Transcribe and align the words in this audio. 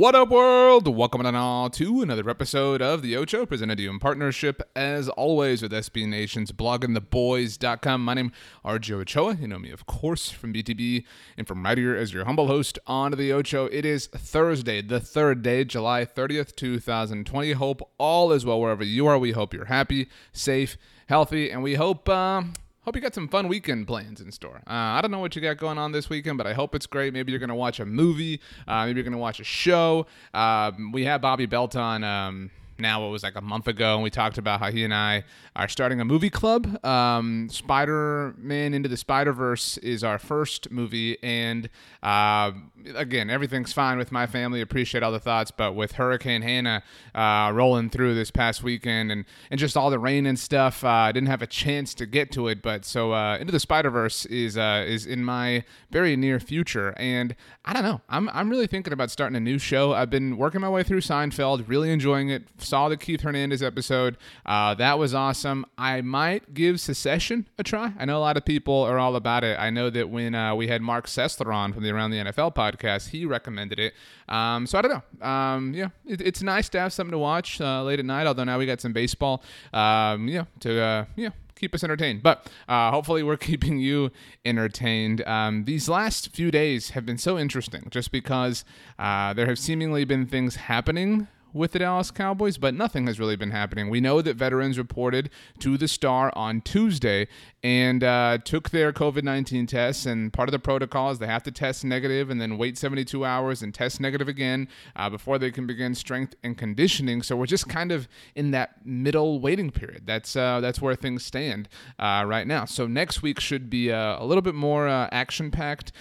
What 0.00 0.14
up, 0.14 0.30
world? 0.30 0.88
Welcome 0.88 1.26
on 1.26 1.34
all 1.34 1.68
to 1.68 2.00
another 2.00 2.30
episode 2.30 2.80
of 2.80 3.02
The 3.02 3.18
Ocho, 3.18 3.44
presented 3.44 3.76
to 3.76 3.82
you 3.82 3.90
in 3.90 3.98
partnership, 3.98 4.62
as 4.74 5.10
always, 5.10 5.60
with 5.60 5.72
SB 5.72 6.08
Nation's 6.08 6.52
bloggingtheboys.com. 6.52 8.02
My 8.02 8.14
name 8.14 8.32
is 8.32 8.32
RJ 8.64 8.92
Ochoa. 8.92 9.34
You 9.34 9.46
know 9.46 9.58
me, 9.58 9.70
of 9.70 9.84
course, 9.84 10.30
from 10.30 10.54
BTB 10.54 11.04
and 11.36 11.46
from 11.46 11.62
right 11.62 11.76
here 11.76 11.94
as 11.94 12.14
your 12.14 12.24
humble 12.24 12.46
host 12.46 12.78
on 12.86 13.12
The 13.12 13.30
Ocho. 13.30 13.66
It 13.66 13.84
is 13.84 14.06
Thursday, 14.06 14.80
the 14.80 15.00
third 15.00 15.42
day, 15.42 15.64
July 15.64 16.06
30th, 16.06 16.56
2020. 16.56 17.52
Hope 17.52 17.82
all 17.98 18.32
is 18.32 18.46
well 18.46 18.58
wherever 18.58 18.82
you 18.82 19.06
are. 19.06 19.18
We 19.18 19.32
hope 19.32 19.52
you're 19.52 19.66
happy, 19.66 20.08
safe, 20.32 20.78
healthy, 21.08 21.50
and 21.50 21.62
we 21.62 21.74
hope. 21.74 22.08
Uh, 22.08 22.44
Hope 22.84 22.96
you 22.96 23.02
got 23.02 23.14
some 23.14 23.28
fun 23.28 23.48
weekend 23.48 23.86
plans 23.86 24.22
in 24.22 24.32
store. 24.32 24.62
Uh, 24.66 24.70
I 24.96 25.00
don't 25.02 25.10
know 25.10 25.18
what 25.18 25.36
you 25.36 25.42
got 25.42 25.58
going 25.58 25.76
on 25.76 25.92
this 25.92 26.08
weekend, 26.08 26.38
but 26.38 26.46
I 26.46 26.54
hope 26.54 26.74
it's 26.74 26.86
great. 26.86 27.12
Maybe 27.12 27.30
you're 27.30 27.38
going 27.38 27.50
to 27.50 27.54
watch 27.54 27.78
a 27.78 27.84
movie. 27.84 28.40
Uh, 28.66 28.86
maybe 28.86 28.96
you're 28.96 29.04
going 29.04 29.12
to 29.12 29.18
watch 29.18 29.38
a 29.38 29.44
show. 29.44 30.06
Um, 30.32 30.90
we 30.90 31.04
had 31.04 31.20
Bobby 31.20 31.44
Belt 31.44 31.76
on. 31.76 32.02
Um, 32.04 32.50
now 32.80 33.06
it 33.06 33.10
was 33.10 33.22
like 33.22 33.36
a 33.36 33.40
month 33.40 33.68
ago, 33.68 33.94
and 33.94 34.02
we 34.02 34.10
talked 34.10 34.38
about 34.38 34.60
how 34.60 34.70
he 34.70 34.84
and 34.84 34.94
I 34.94 35.24
are 35.56 35.68
starting 35.68 36.00
a 36.00 36.04
movie 36.04 36.30
club. 36.30 36.84
Um, 36.84 37.48
Spider 37.50 38.34
Man 38.38 38.74
Into 38.74 38.88
the 38.88 38.96
Spider 38.96 39.32
Verse 39.32 39.76
is 39.78 40.02
our 40.04 40.18
first 40.18 40.70
movie, 40.70 41.22
and 41.22 41.68
uh, 42.02 42.52
again, 42.94 43.30
everything's 43.30 43.72
fine 43.72 43.98
with 43.98 44.12
my 44.12 44.26
family. 44.26 44.60
Appreciate 44.60 45.02
all 45.02 45.12
the 45.12 45.20
thoughts, 45.20 45.50
but 45.50 45.74
with 45.74 45.92
Hurricane 45.92 46.42
Hanna 46.42 46.82
uh, 47.14 47.50
rolling 47.54 47.90
through 47.90 48.14
this 48.14 48.30
past 48.30 48.62
weekend 48.62 49.12
and, 49.12 49.24
and 49.50 49.60
just 49.60 49.76
all 49.76 49.90
the 49.90 49.98
rain 49.98 50.26
and 50.26 50.38
stuff, 50.38 50.84
uh, 50.84 50.88
I 50.88 51.12
didn't 51.12 51.28
have 51.28 51.42
a 51.42 51.46
chance 51.46 51.94
to 51.94 52.06
get 52.06 52.32
to 52.32 52.48
it. 52.48 52.62
But 52.62 52.84
so 52.84 53.12
uh, 53.12 53.36
Into 53.38 53.52
the 53.52 53.60
Spider 53.60 53.90
Verse 53.90 54.24
is 54.26 54.56
uh, 54.56 54.84
is 54.86 55.06
in 55.06 55.24
my 55.24 55.64
very 55.90 56.16
near 56.16 56.40
future, 56.40 56.94
and 56.96 57.34
I 57.64 57.72
don't 57.72 57.82
know. 57.82 58.00
I'm 58.08 58.28
I'm 58.30 58.48
really 58.50 58.66
thinking 58.66 58.92
about 58.92 59.10
starting 59.10 59.36
a 59.36 59.40
new 59.40 59.58
show. 59.58 59.92
I've 59.92 60.10
been 60.10 60.36
working 60.36 60.60
my 60.60 60.68
way 60.68 60.82
through 60.82 61.00
Seinfeld, 61.00 61.68
really 61.68 61.90
enjoying 61.90 62.30
it. 62.30 62.44
Saw 62.70 62.88
the 62.88 62.96
Keith 62.96 63.22
Hernandez 63.22 63.64
episode. 63.64 64.16
Uh, 64.46 64.74
that 64.74 64.96
was 64.96 65.12
awesome. 65.12 65.66
I 65.76 66.02
might 66.02 66.54
give 66.54 66.80
Succession 66.80 67.48
a 67.58 67.64
try. 67.64 67.92
I 67.98 68.04
know 68.04 68.16
a 68.16 68.20
lot 68.20 68.36
of 68.36 68.44
people 68.44 68.82
are 68.82 68.96
all 68.96 69.16
about 69.16 69.42
it. 69.42 69.58
I 69.58 69.70
know 69.70 69.90
that 69.90 70.08
when 70.08 70.36
uh, 70.36 70.54
we 70.54 70.68
had 70.68 70.80
Mark 70.80 71.08
Sessler 71.08 71.52
on 71.52 71.72
from 71.72 71.82
the 71.82 71.90
Around 71.90 72.12
the 72.12 72.18
NFL 72.18 72.54
podcast. 72.54 73.08
He 73.08 73.26
recommended 73.26 73.80
it. 73.80 73.94
Um, 74.28 74.68
so 74.68 74.78
I 74.78 74.82
don't 74.82 75.02
know. 75.20 75.26
Um, 75.26 75.74
yeah, 75.74 75.88
it, 76.06 76.20
it's 76.20 76.42
nice 76.42 76.68
to 76.68 76.78
have 76.78 76.92
something 76.92 77.10
to 77.10 77.18
watch 77.18 77.60
uh, 77.60 77.82
late 77.82 77.98
at 77.98 78.04
night. 78.04 78.28
Although 78.28 78.44
now 78.44 78.56
we 78.56 78.66
got 78.66 78.80
some 78.80 78.92
baseball. 78.92 79.42
Um, 79.72 80.28
yeah, 80.28 80.44
to 80.60 80.80
uh, 80.80 81.04
yeah 81.16 81.30
keep 81.56 81.74
us 81.74 81.82
entertained. 81.82 82.22
But 82.22 82.48
uh, 82.68 82.92
hopefully, 82.92 83.24
we're 83.24 83.36
keeping 83.50 83.78
you 83.78 84.12
entertained. 84.44 85.26
Um, 85.26 85.64
these 85.64 85.88
last 85.88 86.30
few 86.32 86.52
days 86.52 86.90
have 86.90 87.04
been 87.04 87.18
so 87.18 87.36
interesting 87.36 87.88
just 87.90 88.12
because 88.12 88.64
uh, 88.96 89.32
there 89.34 89.46
have 89.46 89.58
seemingly 89.58 90.04
been 90.04 90.26
things 90.26 90.54
happening 90.54 91.26
with 91.52 91.72
the 91.72 91.78
Dallas 91.80 92.10
Cowboys, 92.10 92.58
but 92.58 92.74
nothing 92.74 93.06
has 93.06 93.18
really 93.18 93.36
been 93.36 93.50
happening. 93.50 93.90
We 93.90 94.00
know 94.00 94.22
that 94.22 94.36
veterans 94.36 94.78
reported 94.78 95.30
to 95.60 95.76
the 95.76 95.88
Star 95.88 96.32
on 96.34 96.60
Tuesday 96.60 97.28
and 97.62 98.02
uh, 98.02 98.38
took 98.42 98.70
their 98.70 98.92
COVID 98.92 99.22
19 99.22 99.66
tests. 99.66 100.06
And 100.06 100.32
part 100.32 100.48
of 100.48 100.52
the 100.52 100.58
protocol 100.58 101.10
is 101.10 101.18
they 101.18 101.26
have 101.26 101.42
to 101.44 101.52
test 101.52 101.84
negative 101.84 102.30
and 102.30 102.40
then 102.40 102.56
wait 102.56 102.78
72 102.78 103.24
hours 103.24 103.62
and 103.62 103.74
test 103.74 104.00
negative 104.00 104.28
again 104.28 104.68
uh, 104.96 105.10
before 105.10 105.38
they 105.38 105.50
can 105.50 105.66
begin 105.66 105.94
strength 105.94 106.34
and 106.42 106.56
conditioning. 106.56 107.22
So 107.22 107.36
we're 107.36 107.46
just 107.46 107.68
kind 107.68 107.92
of 107.92 108.08
in 108.34 108.50
that 108.52 108.84
middle 108.86 109.40
waiting 109.40 109.70
period. 109.70 110.02
That's 110.06 110.36
uh, 110.36 110.60
that's 110.60 110.80
where 110.80 110.94
things 110.94 111.24
stand 111.24 111.68
uh, 111.98 112.24
right 112.26 112.46
now. 112.46 112.64
So 112.64 112.86
next 112.86 113.22
week 113.22 113.40
should 113.40 113.68
be 113.68 113.92
uh, 113.92 114.22
a 114.22 114.24
little 114.24 114.42
bit 114.42 114.54
more 114.54 114.88
uh, 114.88 115.08
action 115.12 115.50
packed. 115.50 115.92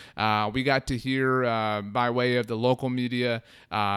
we 0.53 0.63
got 0.63 0.87
to 0.87 0.97
hear 0.97 1.43
by 1.91 2.09
way 2.09 2.37
of 2.37 2.47
the 2.47 2.55
local 2.55 2.89
media 2.89 3.43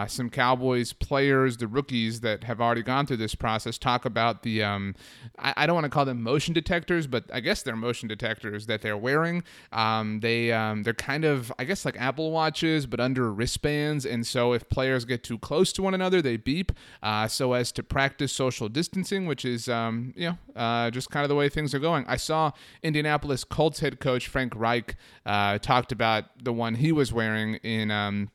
some 0.09 0.31
Cowboys 0.31 0.93
players, 0.93 1.42
the 1.59 1.69
rookies 1.69 2.21
that 2.21 2.45
have 2.45 2.61
already 2.61 2.83
gone 2.83 3.07
through 3.07 3.19
this 3.19 3.35
process, 3.35 3.79
talk 3.79 4.05
about 4.05 4.43
the 4.43 4.63
um, 4.63 4.95
I, 5.39 5.55
I 5.59 5.67
don't 5.67 5.75
want 5.75 5.85
to 5.85 5.91
call 5.91 6.05
them 6.05 6.23
motion 6.23 6.55
detectors, 6.55 7.07
but 7.07 7.25
I 7.33 7.41
guess 7.41 7.53
guess 7.53 7.63
they're 7.63 7.77
motion 7.77 8.09
detectors 8.09 8.65
that 8.67 8.81
they're 8.81 8.97
wearing. 8.97 9.43
Um, 9.73 10.21
they 10.21 10.53
um, 10.53 10.85
they're 10.85 10.95
kind 10.95 11.25
of 11.25 11.53
I 11.59 11.65
guess 11.65 11.85
like 11.85 12.01
Apple 12.01 12.31
watches, 12.31 12.87
but 12.87 12.99
under 12.99 13.31
wristbands. 13.31 14.07
And 14.07 14.27
so 14.27 14.55
if 14.55 14.67
players 14.71 15.05
get 15.05 15.23
too 15.23 15.39
close 15.39 15.71
to 15.75 15.83
one 15.83 15.93
another, 15.93 16.23
they 16.23 16.39
beep, 16.39 16.73
uh, 17.03 17.29
so 17.29 17.53
as 17.53 17.71
to 17.73 17.83
practice 17.83 18.33
social 18.33 18.71
distancing, 18.71 19.27
which 19.27 19.45
is 19.45 19.69
um, 19.69 20.15
you 20.17 20.31
know 20.31 20.39
uh, 20.61 20.91
just 20.91 21.11
kind 21.11 21.25
of 21.25 21.29
the 21.29 21.35
way 21.35 21.51
things 21.51 21.75
are 21.75 21.79
going. 21.79 22.07
I 22.09 22.17
saw 22.17 22.53
Indianapolis 22.83 23.45
Colts 23.45 23.81
head 23.81 24.01
coach 24.01 24.29
Frank 24.29 24.55
Reich 24.57 24.97
uh, 25.27 25.59
talked 25.59 25.93
about 25.93 26.25
the 26.43 26.55
one 26.55 26.77
he 26.77 26.91
was 26.91 27.13
wearing 27.13 27.57
in. 27.57 27.91
Um, 27.91 28.31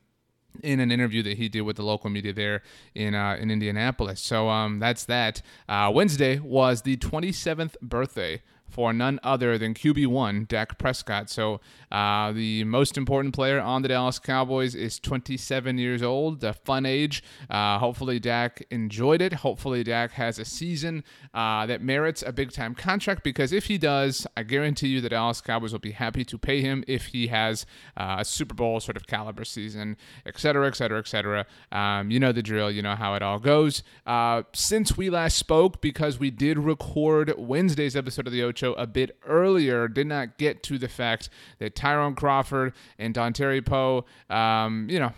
in 0.62 0.80
an 0.80 0.90
interview 0.90 1.22
that 1.22 1.38
he 1.38 1.48
did 1.48 1.62
with 1.62 1.76
the 1.76 1.82
local 1.82 2.10
media 2.10 2.32
there 2.32 2.62
in 2.94 3.14
uh, 3.14 3.36
in 3.40 3.50
Indianapolis. 3.50 4.20
So 4.20 4.48
um, 4.48 4.78
that's 4.78 5.04
that. 5.04 5.42
Uh, 5.68 5.90
Wednesday 5.94 6.38
was 6.38 6.82
the 6.82 6.96
27th 6.96 7.78
birthday 7.80 8.42
for 8.68 8.92
none 8.92 9.18
other 9.22 9.58
than 9.58 9.74
QB1, 9.74 10.46
Dak 10.48 10.78
Prescott. 10.78 11.30
So, 11.30 11.60
uh, 11.90 12.32
the 12.32 12.64
most 12.64 12.98
important 12.98 13.34
player 13.34 13.60
on 13.60 13.82
the 13.82 13.88
Dallas 13.88 14.18
Cowboys 14.18 14.74
is 14.74 15.00
27 15.00 15.78
years 15.78 16.02
old, 16.02 16.40
the 16.40 16.52
fun 16.52 16.84
age. 16.84 17.22
Uh, 17.48 17.78
hopefully, 17.78 18.18
Dak 18.18 18.64
enjoyed 18.70 19.22
it. 19.22 19.32
Hopefully, 19.32 19.82
Dak 19.82 20.12
has 20.12 20.38
a 20.38 20.44
season 20.44 21.02
uh, 21.32 21.66
that 21.66 21.80
merits 21.82 22.22
a 22.26 22.32
big 22.32 22.52
time 22.52 22.74
contract 22.74 23.24
because 23.24 23.52
if 23.52 23.66
he 23.66 23.78
does, 23.78 24.26
I 24.36 24.42
guarantee 24.42 24.88
you 24.88 25.00
the 25.00 25.08
Dallas 25.08 25.40
Cowboys 25.40 25.72
will 25.72 25.78
be 25.78 25.92
happy 25.92 26.24
to 26.26 26.38
pay 26.38 26.60
him 26.60 26.84
if 26.86 27.06
he 27.06 27.28
has 27.28 27.64
uh, 27.96 28.16
a 28.18 28.24
Super 28.24 28.54
Bowl 28.54 28.80
sort 28.80 28.96
of 28.96 29.06
caliber 29.06 29.44
season, 29.44 29.96
et 30.26 30.38
cetera, 30.38 30.66
et 30.66 30.76
cetera, 30.76 30.98
et 30.98 31.08
cetera. 31.08 31.46
Um, 31.72 32.10
you 32.10 32.20
know 32.20 32.32
the 32.32 32.42
drill, 32.42 32.70
you 32.70 32.82
know 32.82 32.96
how 32.96 33.14
it 33.14 33.22
all 33.22 33.38
goes. 33.38 33.82
Uh, 34.06 34.42
since 34.52 34.96
we 34.96 35.08
last 35.08 35.38
spoke, 35.38 35.80
because 35.80 36.18
we 36.18 36.30
did 36.30 36.58
record 36.58 37.32
Wednesday's 37.38 37.96
episode 37.96 38.26
of 38.26 38.32
the 38.32 38.42
Ocho 38.42 38.57
show 38.58 38.74
a 38.74 38.86
bit 38.86 39.16
earlier 39.26 39.88
did 39.88 40.06
not 40.06 40.36
get 40.36 40.62
to 40.64 40.78
the 40.78 40.88
fact 40.88 41.30
that 41.58 41.74
Tyrone 41.74 42.14
Crawford 42.14 42.74
and 42.98 43.14
Dontari 43.14 43.64
Poe, 43.64 44.04
um, 44.28 44.88
you 44.90 44.98
know, 44.98 45.12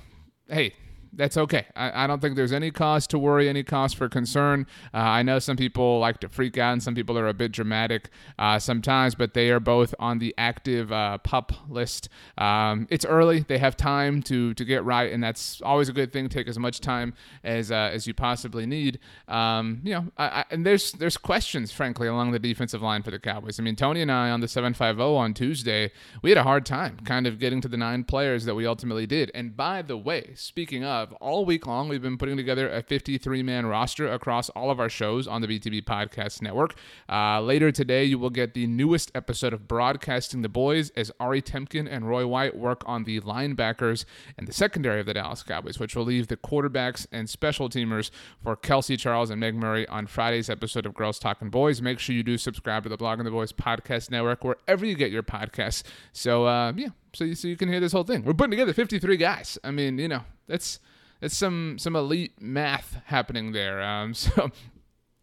hey, 0.48 0.74
that's 1.12 1.36
okay. 1.36 1.66
I, 1.74 2.04
I, 2.04 2.06
don't 2.06 2.20
think 2.20 2.36
there's 2.36 2.52
any 2.52 2.70
cause 2.70 3.06
to 3.08 3.18
worry, 3.18 3.48
any 3.48 3.62
cause 3.62 3.92
for 3.92 4.08
concern. 4.08 4.66
Uh, 4.94 4.98
I 4.98 5.22
know 5.22 5.38
some 5.38 5.56
people 5.56 5.98
like 5.98 6.20
to 6.20 6.28
freak 6.28 6.56
out 6.58 6.72
and 6.72 6.82
some 6.82 6.94
people 6.94 7.18
are 7.18 7.28
a 7.28 7.34
bit 7.34 7.52
dramatic 7.52 8.10
uh, 8.38 8.58
sometimes, 8.58 9.14
but 9.14 9.34
they 9.34 9.50
are 9.50 9.60
both 9.60 9.94
on 9.98 10.18
the 10.18 10.34
active 10.38 10.92
uh, 10.92 11.18
pup 11.18 11.52
list. 11.68 12.08
Um, 12.38 12.86
it's 12.90 13.04
early; 13.04 13.40
they 13.40 13.58
have 13.58 13.76
time 13.76 14.22
to 14.22 14.54
to 14.54 14.64
get 14.64 14.84
right, 14.84 15.12
and 15.12 15.22
that's 15.22 15.60
always 15.62 15.88
a 15.88 15.92
good 15.92 16.12
thing. 16.12 16.28
Take 16.28 16.48
as 16.48 16.58
much 16.58 16.80
time 16.80 17.14
as 17.42 17.72
uh, 17.72 17.90
as 17.92 18.06
you 18.06 18.14
possibly 18.14 18.66
need. 18.66 18.98
Um, 19.28 19.80
you 19.82 19.94
know, 19.94 20.06
I, 20.16 20.24
I, 20.24 20.44
and 20.50 20.64
there's 20.64 20.92
there's 20.92 21.16
questions, 21.16 21.72
frankly, 21.72 22.08
along 22.08 22.32
the 22.32 22.38
defensive 22.38 22.82
line 22.82 23.02
for 23.02 23.10
the 23.10 23.18
Cowboys. 23.18 23.58
I 23.58 23.62
mean, 23.62 23.76
Tony 23.76 24.02
and 24.02 24.12
I 24.12 24.30
on 24.30 24.40
the 24.40 24.48
seven 24.48 24.74
five 24.74 24.96
zero 24.96 25.14
on 25.16 25.34
Tuesday, 25.34 25.90
we 26.22 26.30
had 26.30 26.38
a 26.38 26.44
hard 26.44 26.64
time 26.64 26.98
kind 27.04 27.26
of 27.26 27.38
getting 27.38 27.60
to 27.62 27.68
the 27.68 27.76
nine 27.76 28.04
players 28.04 28.44
that 28.44 28.54
we 28.54 28.66
ultimately 28.66 29.06
did. 29.06 29.30
And 29.34 29.56
by 29.56 29.82
the 29.82 29.96
way, 29.96 30.32
speaking 30.34 30.84
of 30.84 30.99
all 31.20 31.44
week 31.44 31.66
long, 31.66 31.88
we've 31.88 32.00
been 32.00 32.16
putting 32.16 32.38
together 32.38 32.70
a 32.70 32.82
53 32.82 33.42
man 33.42 33.66
roster 33.66 34.10
across 34.10 34.48
all 34.50 34.70
of 34.70 34.80
our 34.80 34.88
shows 34.88 35.28
on 35.28 35.42
the 35.42 35.46
BTB 35.46 35.84
Podcast 35.84 36.40
Network. 36.40 36.74
Uh, 37.08 37.40
later 37.42 37.70
today, 37.70 38.04
you 38.04 38.18
will 38.18 38.30
get 38.30 38.54
the 38.54 38.66
newest 38.66 39.10
episode 39.14 39.52
of 39.52 39.68
Broadcasting 39.68 40.40
the 40.40 40.48
Boys 40.48 40.90
as 40.96 41.12
Ari 41.20 41.42
Temkin 41.42 41.86
and 41.90 42.08
Roy 42.08 42.26
White 42.26 42.56
work 42.56 42.82
on 42.86 43.04
the 43.04 43.20
linebackers 43.20 44.06
and 44.38 44.48
the 44.48 44.52
secondary 44.52 45.00
of 45.00 45.06
the 45.06 45.14
Dallas 45.14 45.42
Cowboys, 45.42 45.78
which 45.78 45.94
will 45.94 46.04
leave 46.04 46.28
the 46.28 46.36
quarterbacks 46.38 47.06
and 47.12 47.28
special 47.28 47.68
teamers 47.68 48.10
for 48.42 48.56
Kelsey 48.56 48.96
Charles 48.96 49.28
and 49.28 49.40
Meg 49.40 49.54
Murray 49.54 49.86
on 49.88 50.06
Friday's 50.06 50.48
episode 50.48 50.86
of 50.86 50.94
Girls 50.94 51.18
Talking 51.18 51.50
Boys. 51.50 51.82
Make 51.82 51.98
sure 51.98 52.14
you 52.14 52.22
do 52.22 52.38
subscribe 52.38 52.84
to 52.84 52.88
the 52.88 52.96
Blog 52.96 53.10
Blogging 53.10 53.24
the 53.24 53.30
Boys 53.30 53.52
Podcast 53.52 54.10
Network 54.10 54.44
wherever 54.44 54.86
you 54.86 54.94
get 54.94 55.10
your 55.10 55.22
podcasts. 55.22 55.82
So, 56.12 56.46
uh, 56.46 56.72
yeah, 56.76 56.90
so 57.12 57.24
you, 57.24 57.34
so 57.34 57.48
you 57.48 57.56
can 57.56 57.68
hear 57.68 57.80
this 57.80 57.92
whole 57.92 58.04
thing. 58.04 58.24
We're 58.24 58.34
putting 58.34 58.52
together 58.52 58.72
53 58.72 59.16
guys. 59.16 59.58
I 59.64 59.70
mean, 59.70 59.98
you 59.98 60.08
know, 60.08 60.22
that's 60.46 60.80
that's 61.20 61.36
some 61.36 61.78
some 61.78 61.96
elite 61.96 62.40
math 62.40 63.00
happening 63.06 63.52
there. 63.52 63.82
Um, 63.82 64.14
so 64.14 64.50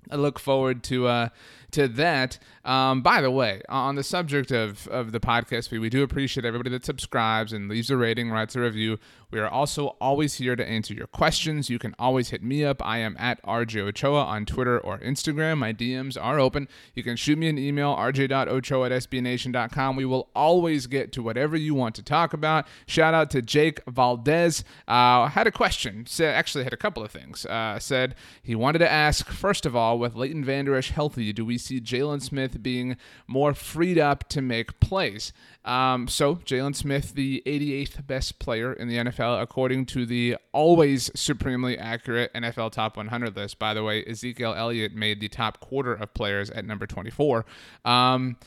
I 0.10 0.16
look 0.16 0.39
forward 0.39 0.84
to 0.84 1.07
uh, 1.07 1.30
to 1.72 1.88
that. 1.88 2.40
Um, 2.64 3.02
by 3.02 3.22
the 3.22 3.31
way, 3.31 3.62
on 3.69 3.96
the 3.96 4.04
subject 4.04 4.52
of, 4.52 4.88
of 4.88 5.12
the 5.12 5.19
podcast 5.19 5.69
feed, 5.69 5.80
we 5.80 5.90
do 5.90 6.04
appreciate 6.04 6.46
everybody 6.46 6.69
that 6.72 6.86
subscribes 6.86 7.54
and 7.54 7.69
leaves 7.69 7.90
a 7.90 7.98
rating, 7.98 8.30
writes 8.30 8.56
a 8.56 8.60
review. 8.60 8.98
We 9.30 9.40
are 9.40 9.50
also 9.50 9.98
always 10.00 10.36
here 10.36 10.56
to 10.56 10.66
answer 10.66 10.94
your 10.94 11.08
questions. 11.08 11.69
You 11.69 11.80
can 11.80 11.94
always 12.00 12.30
hit 12.30 12.42
me 12.42 12.64
up. 12.64 12.86
I 12.86 13.00
am 13.00 13.18
at 13.19 13.42
RJ 13.44 13.81
Ochoa 13.90 14.24
on 14.24 14.46
Twitter 14.46 14.80
or 14.80 15.00
Instagram. 15.00 15.58
My 15.58 15.74
DMs 15.74 16.18
are 16.22 16.40
open. 16.40 16.69
You 16.96 17.04
can 17.04 17.18
shoot 17.18 17.38
me 17.38 17.50
an 17.50 17.58
email, 17.58 17.94
rj.ochoa 17.96 18.86
at 18.86 18.92
sbnation.com. 18.92 19.96
We 19.98 20.06
will 20.06 20.30
always 20.34 20.88
get 20.88 21.12
to 21.14 21.24
whatever 21.24 21.58
you 21.58 21.75
want 21.75 21.96
to 21.96 22.04
talk 22.04 22.31
about. 22.31 22.68
Shout 22.86 23.14
out 23.14 23.30
to 23.31 23.42
Jake 23.42 23.81
Valdez. 23.86 24.64
Uh, 24.88 25.28
had 25.28 25.46
a 25.46 25.52
question. 25.52 26.06
Said, 26.06 26.34
actually, 26.34 26.64
had 26.64 26.74
a 26.74 26.78
couple 26.78 27.04
of 27.04 27.12
things. 27.12 27.46
Uh, 27.46 27.80
said 27.80 28.16
he 28.42 28.56
wanted 28.56 28.80
to 28.80 28.90
ask, 28.90 29.28
first 29.28 29.66
of 29.66 29.75
all, 29.75 30.00
with 30.00 30.16
Leighton 30.16 30.46
Vander 30.46 30.75
Esch 30.75 30.92
healthy, 30.92 31.34
do 31.34 31.44
we 31.44 31.56
see 31.57 31.80
Jaylon 31.80 32.21
Smith 32.21 32.62
being 32.62 32.98
more 33.27 33.54
freed 33.54 33.98
up 33.98 34.27
to 34.30 34.42
make 34.42 34.80
plays. 34.80 35.33
Um, 35.65 36.07
so, 36.07 36.36
Jaylon 36.36 36.75
Smith, 36.75 37.13
the 37.13 37.44
88th 37.45 38.07
best 38.07 38.39
player 38.39 38.74
in 38.74 38.88
the 38.88 38.98
NFL, 38.98 39.42
according 39.42 39.86
to 39.88 40.06
the 40.06 40.38
always 40.51 41.12
supremely 41.13 41.77
accurate 41.77 42.33
NFL 42.33 42.71
Top 42.71 42.98
100 42.98 43.36
list. 43.36 43.59
By 43.59 43.74
the 43.74 43.83
way, 43.83 44.04
Ezekiel 44.06 44.54
Elliott 44.56 44.94
made 44.94 45.19
the 45.19 45.27
top 45.27 45.59
quarter 45.59 45.94
of 45.94 46.13
players 46.13 46.50
at 46.50 46.65
number 46.65 46.88
24. 46.88 47.45
Um, 47.86 48.38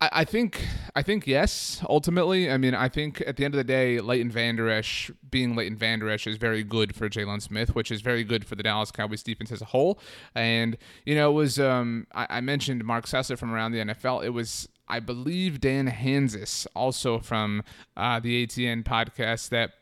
I, 0.00 0.24
think 0.24 0.66
I 0.96 1.02
think 1.02 1.26
yes. 1.26 1.84
Ultimately, 1.88 2.50
I 2.50 2.56
mean, 2.56 2.74
I 2.74 2.88
think 2.88 3.22
at 3.26 3.36
the 3.36 3.44
end 3.44 3.54
of 3.54 3.58
the 3.58 3.64
day, 3.64 4.00
Leighton 4.00 4.30
Vander 4.30 4.70
Esch 4.70 5.10
being 5.30 5.54
Leighton 5.54 5.76
Vander 5.76 6.08
Esch 6.08 6.26
is 6.26 6.36
very 6.36 6.62
good 6.62 6.94
for 6.94 7.08
Jaylon 7.08 7.42
Smith, 7.42 7.74
which 7.74 7.90
is 7.90 8.00
very 8.00 8.24
good 8.24 8.46
for 8.46 8.54
the 8.54 8.62
Dallas 8.62 8.90
Cowboys 8.90 9.22
defense 9.22 9.52
as 9.52 9.60
a 9.60 9.66
whole. 9.66 10.00
And 10.34 10.78
you 11.04 11.14
know, 11.14 11.30
it 11.30 11.34
was 11.34 11.60
um, 11.60 12.06
I, 12.14 12.26
I 12.30 12.40
mentioned 12.40 12.84
Mark 12.84 13.06
Sessler 13.06 13.36
from 13.36 13.52
around 13.52 13.72
the 13.72 13.78
NFL. 13.78 14.24
It 14.24 14.30
was 14.30 14.68
I 14.88 15.00
believe 15.00 15.60
Dan 15.60 15.88
Hanzus, 15.88 16.66
also 16.74 17.18
from 17.18 17.62
uh, 17.96 18.20
the 18.20 18.46
ATN 18.46 18.84
podcast, 18.84 19.50
that 19.50 19.72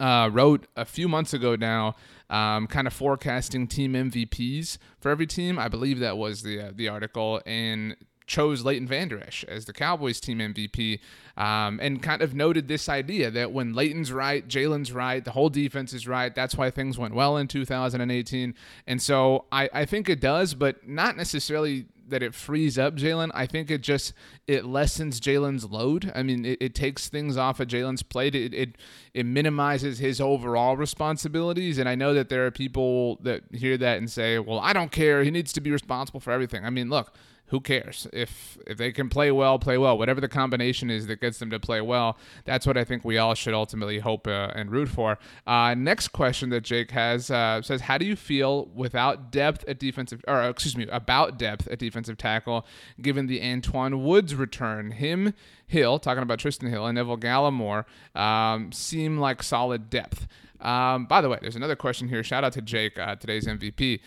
uh, 0.00 0.28
wrote 0.32 0.66
a 0.76 0.84
few 0.84 1.08
months 1.08 1.32
ago 1.32 1.56
now, 1.56 1.94
um, 2.28 2.66
kind 2.66 2.86
of 2.86 2.92
forecasting 2.92 3.66
team 3.66 3.92
MVPs 3.94 4.78
for 4.98 5.10
every 5.10 5.26
team. 5.26 5.58
I 5.58 5.68
believe 5.68 6.00
that 6.00 6.18
was 6.18 6.42
the 6.42 6.60
uh, 6.60 6.72
the 6.74 6.88
article, 6.88 7.40
and 7.46 7.96
chose 8.26 8.64
Leighton 8.64 8.88
Vander 8.88 9.20
Esch 9.20 9.44
as 9.44 9.66
the 9.66 9.72
Cowboys 9.72 10.20
team 10.20 10.38
MVP 10.38 11.00
um, 11.36 11.78
and 11.80 12.02
kind 12.02 12.22
of 12.22 12.34
noted 12.34 12.68
this 12.68 12.88
idea 12.88 13.30
that 13.30 13.52
when 13.52 13.72
Leighton's 13.72 14.12
right, 14.12 14.46
Jaylon's 14.46 14.92
right, 14.92 15.24
the 15.24 15.32
whole 15.32 15.48
defense 15.48 15.92
is 15.92 16.08
right. 16.08 16.34
That's 16.34 16.56
why 16.56 16.70
things 16.70 16.98
went 16.98 17.14
well 17.14 17.36
in 17.36 17.46
2018. 17.46 18.54
And 18.86 19.02
so 19.02 19.44
I, 19.52 19.68
I 19.72 19.84
think 19.84 20.08
it 20.08 20.20
does, 20.20 20.54
but 20.54 20.86
not 20.88 21.16
necessarily 21.16 21.86
that 22.08 22.22
it 22.22 22.34
frees 22.34 22.78
up 22.78 22.94
Jaylon. 22.94 23.30
I 23.34 23.46
think 23.46 23.70
it 23.70 23.80
just 23.80 24.12
it 24.46 24.64
lessens 24.64 25.20
Jaylon's 25.20 25.64
load. 25.64 26.12
I 26.14 26.22
mean, 26.22 26.44
it, 26.44 26.58
it 26.60 26.74
takes 26.74 27.08
things 27.08 27.36
off 27.36 27.60
of 27.60 27.68
Jaylon's 27.68 28.02
plate. 28.02 28.34
It, 28.34 28.54
it 28.54 28.78
it 29.12 29.26
minimizes 29.26 29.98
his 29.98 30.20
overall 30.20 30.76
responsibilities. 30.76 31.78
And 31.78 31.88
I 31.88 31.94
know 31.94 32.14
that 32.14 32.28
there 32.28 32.46
are 32.46 32.50
people 32.50 33.16
that 33.22 33.42
hear 33.52 33.76
that 33.78 33.98
and 33.98 34.10
say, 34.10 34.38
"Well, 34.38 34.60
I 34.60 34.72
don't 34.72 34.92
care. 34.92 35.24
He 35.24 35.30
needs 35.30 35.52
to 35.54 35.60
be 35.60 35.70
responsible 35.70 36.20
for 36.20 36.30
everything." 36.30 36.64
I 36.64 36.70
mean, 36.70 36.90
look 36.90 37.12
who 37.48 37.60
cares 37.60 38.08
if 38.12 38.58
if 38.66 38.76
they 38.76 38.90
can 38.92 39.08
play 39.08 39.30
well, 39.30 39.58
play 39.58 39.78
well. 39.78 39.96
Whatever 39.96 40.20
the 40.20 40.28
combination 40.28 40.90
is 40.90 41.06
that 41.06 41.20
gets 41.20 41.38
them 41.38 41.50
to 41.50 41.60
play 41.60 41.80
well, 41.80 42.18
that's 42.44 42.66
what 42.66 42.76
I 42.76 42.84
think 42.84 43.04
we 43.04 43.18
all 43.18 43.34
should 43.34 43.54
ultimately 43.54 44.00
hope 44.00 44.26
uh, 44.26 44.52
and 44.54 44.70
root 44.70 44.88
for. 44.88 45.18
Uh, 45.46 45.74
next 45.74 46.08
question 46.08 46.50
that 46.50 46.62
Jake 46.62 46.90
has 46.90 47.30
uh, 47.30 47.62
says, 47.62 47.82
"How 47.82 47.98
do 47.98 48.04
you 48.04 48.16
feel 48.16 48.66
without 48.74 49.30
depth 49.30 49.64
at 49.68 49.78
defensive, 49.78 50.24
or 50.26 50.42
excuse 50.42 50.76
me, 50.76 50.86
about 50.90 51.38
depth 51.38 51.68
at 51.68 51.78
defensive 51.78 52.18
tackle, 52.18 52.66
given 53.00 53.26
the 53.26 53.40
Antwaun 53.40 54.02
Woods 54.02 54.34
return? 54.34 54.90
Him, 54.90 55.34
Hill, 55.66 55.98
talking 55.98 56.22
about 56.22 56.38
Trysten 56.38 56.68
Hill 56.68 56.86
and 56.86 56.96
Neville 56.96 57.18
Gallimore, 57.18 57.84
um, 58.14 58.72
seem 58.72 59.18
like 59.18 59.42
solid 59.42 59.88
depth." 59.88 60.26
Um, 60.60 61.04
by 61.04 61.20
the 61.20 61.28
way, 61.28 61.38
there's 61.40 61.56
another 61.56 61.76
question 61.76 62.08
here. 62.08 62.24
Shout 62.24 62.42
out 62.42 62.52
to 62.54 62.62
Jake, 62.62 62.98
uh, 62.98 63.16
today's 63.16 63.46
MVP. 63.46 64.00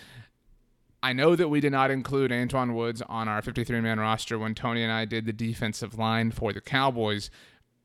I 1.02 1.14
know 1.14 1.36
that 1.36 1.48
we 1.48 1.62
did 1.62 1.72
not 1.72 1.92
include 1.92 2.32
Antwaun 2.32 2.74
Woods 2.74 3.02
on 3.04 3.28
our 3.28 3.42
53 3.42 3.80
man 3.80 4.00
roster 4.00 4.38
when 4.38 4.54
Tony 4.54 4.84
and 4.84 4.92
I 4.92 5.06
did 5.06 5.26
the 5.26 5.34
defensive 5.34 5.98
line 5.98 6.32
for 6.32 6.52
the 6.52 6.62
Cowboys. 6.62 7.30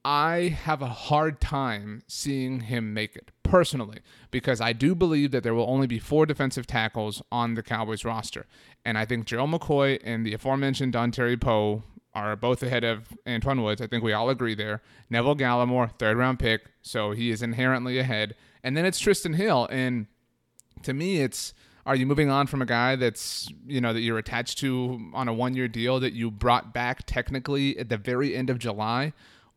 I 0.04 0.56
have 0.64 0.82
a 0.82 0.88
hard 0.88 1.40
time 1.40 2.02
seeing 2.06 2.60
him 2.60 2.92
make 2.92 3.16
it 3.16 3.30
personally 3.42 4.00
because 4.30 4.60
I 4.60 4.72
do 4.72 4.94
believe 4.94 5.30
that 5.30 5.42
there 5.42 5.54
will 5.54 5.70
only 5.70 5.86
be 5.86 5.98
four 5.98 6.26
defensive 6.26 6.66
tackles 6.66 7.22
on 7.32 7.54
the 7.54 7.62
Cowboys 7.62 8.04
roster. 8.04 8.46
And 8.84 8.98
I 8.98 9.06
think 9.06 9.24
Gerald 9.24 9.50
McCoy 9.50 10.00
and 10.04 10.26
the 10.26 10.34
aforementioned 10.34 10.92
Dontari 10.92 11.40
Poe 11.40 11.84
are 12.14 12.36
both 12.36 12.62
ahead 12.62 12.84
of 12.84 13.08
Antwaun 13.26 13.62
Woods. 13.62 13.80
I 13.80 13.86
think 13.86 14.04
we 14.04 14.12
all 14.12 14.28
agree 14.28 14.54
there. 14.54 14.82
Neville 15.08 15.36
Gallimore, 15.36 15.96
third 15.98 16.16
round 16.16 16.38
pick, 16.38 16.70
so 16.82 17.12
he 17.12 17.30
is 17.30 17.42
inherently 17.42 17.98
ahead. 17.98 18.34
And 18.62 18.76
then 18.76 18.84
it's 18.84 19.00
Trysten 19.00 19.36
Hill. 19.36 19.68
And 19.70 20.06
to 20.82 20.92
me, 20.92 21.20
it's 21.20 21.54
are 21.86 21.96
you 21.96 22.06
moving 22.06 22.30
on 22.30 22.46
from 22.46 22.62
a 22.62 22.66
guy 22.66 22.96
that's 22.96 23.48
you 23.66 23.80
know 23.80 23.92
that 23.92 24.00
you're 24.00 24.18
attached 24.18 24.58
to 24.58 25.10
on 25.12 25.28
a 25.28 25.34
one 25.34 25.54
year 25.54 25.68
deal 25.68 26.00
that 26.00 26.12
you 26.12 26.30
brought 26.30 26.72
back 26.72 27.04
technically 27.06 27.78
at 27.78 27.88
the 27.88 27.96
very 27.96 28.34
end 28.34 28.50
of 28.50 28.58
July, 28.58 29.12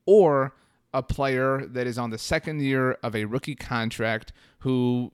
or 0.05 0.53
a 0.93 1.03
player 1.03 1.65
that 1.65 1.87
is 1.87 1.97
on 1.97 2.09
the 2.09 2.17
second 2.17 2.61
year 2.61 2.93
of 3.03 3.15
a 3.15 3.25
rookie 3.25 3.55
contract 3.55 4.33
who 4.59 5.11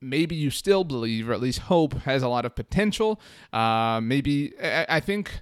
maybe 0.00 0.34
you 0.34 0.50
still 0.50 0.84
believe 0.84 1.28
or 1.28 1.32
at 1.32 1.40
least 1.40 1.60
hope 1.60 1.94
has 2.02 2.22
a 2.22 2.28
lot 2.28 2.44
of 2.44 2.54
potential. 2.54 3.20
Uh, 3.52 4.00
maybe 4.02 4.52
I, 4.62 4.86
I 4.88 5.00
think. 5.00 5.40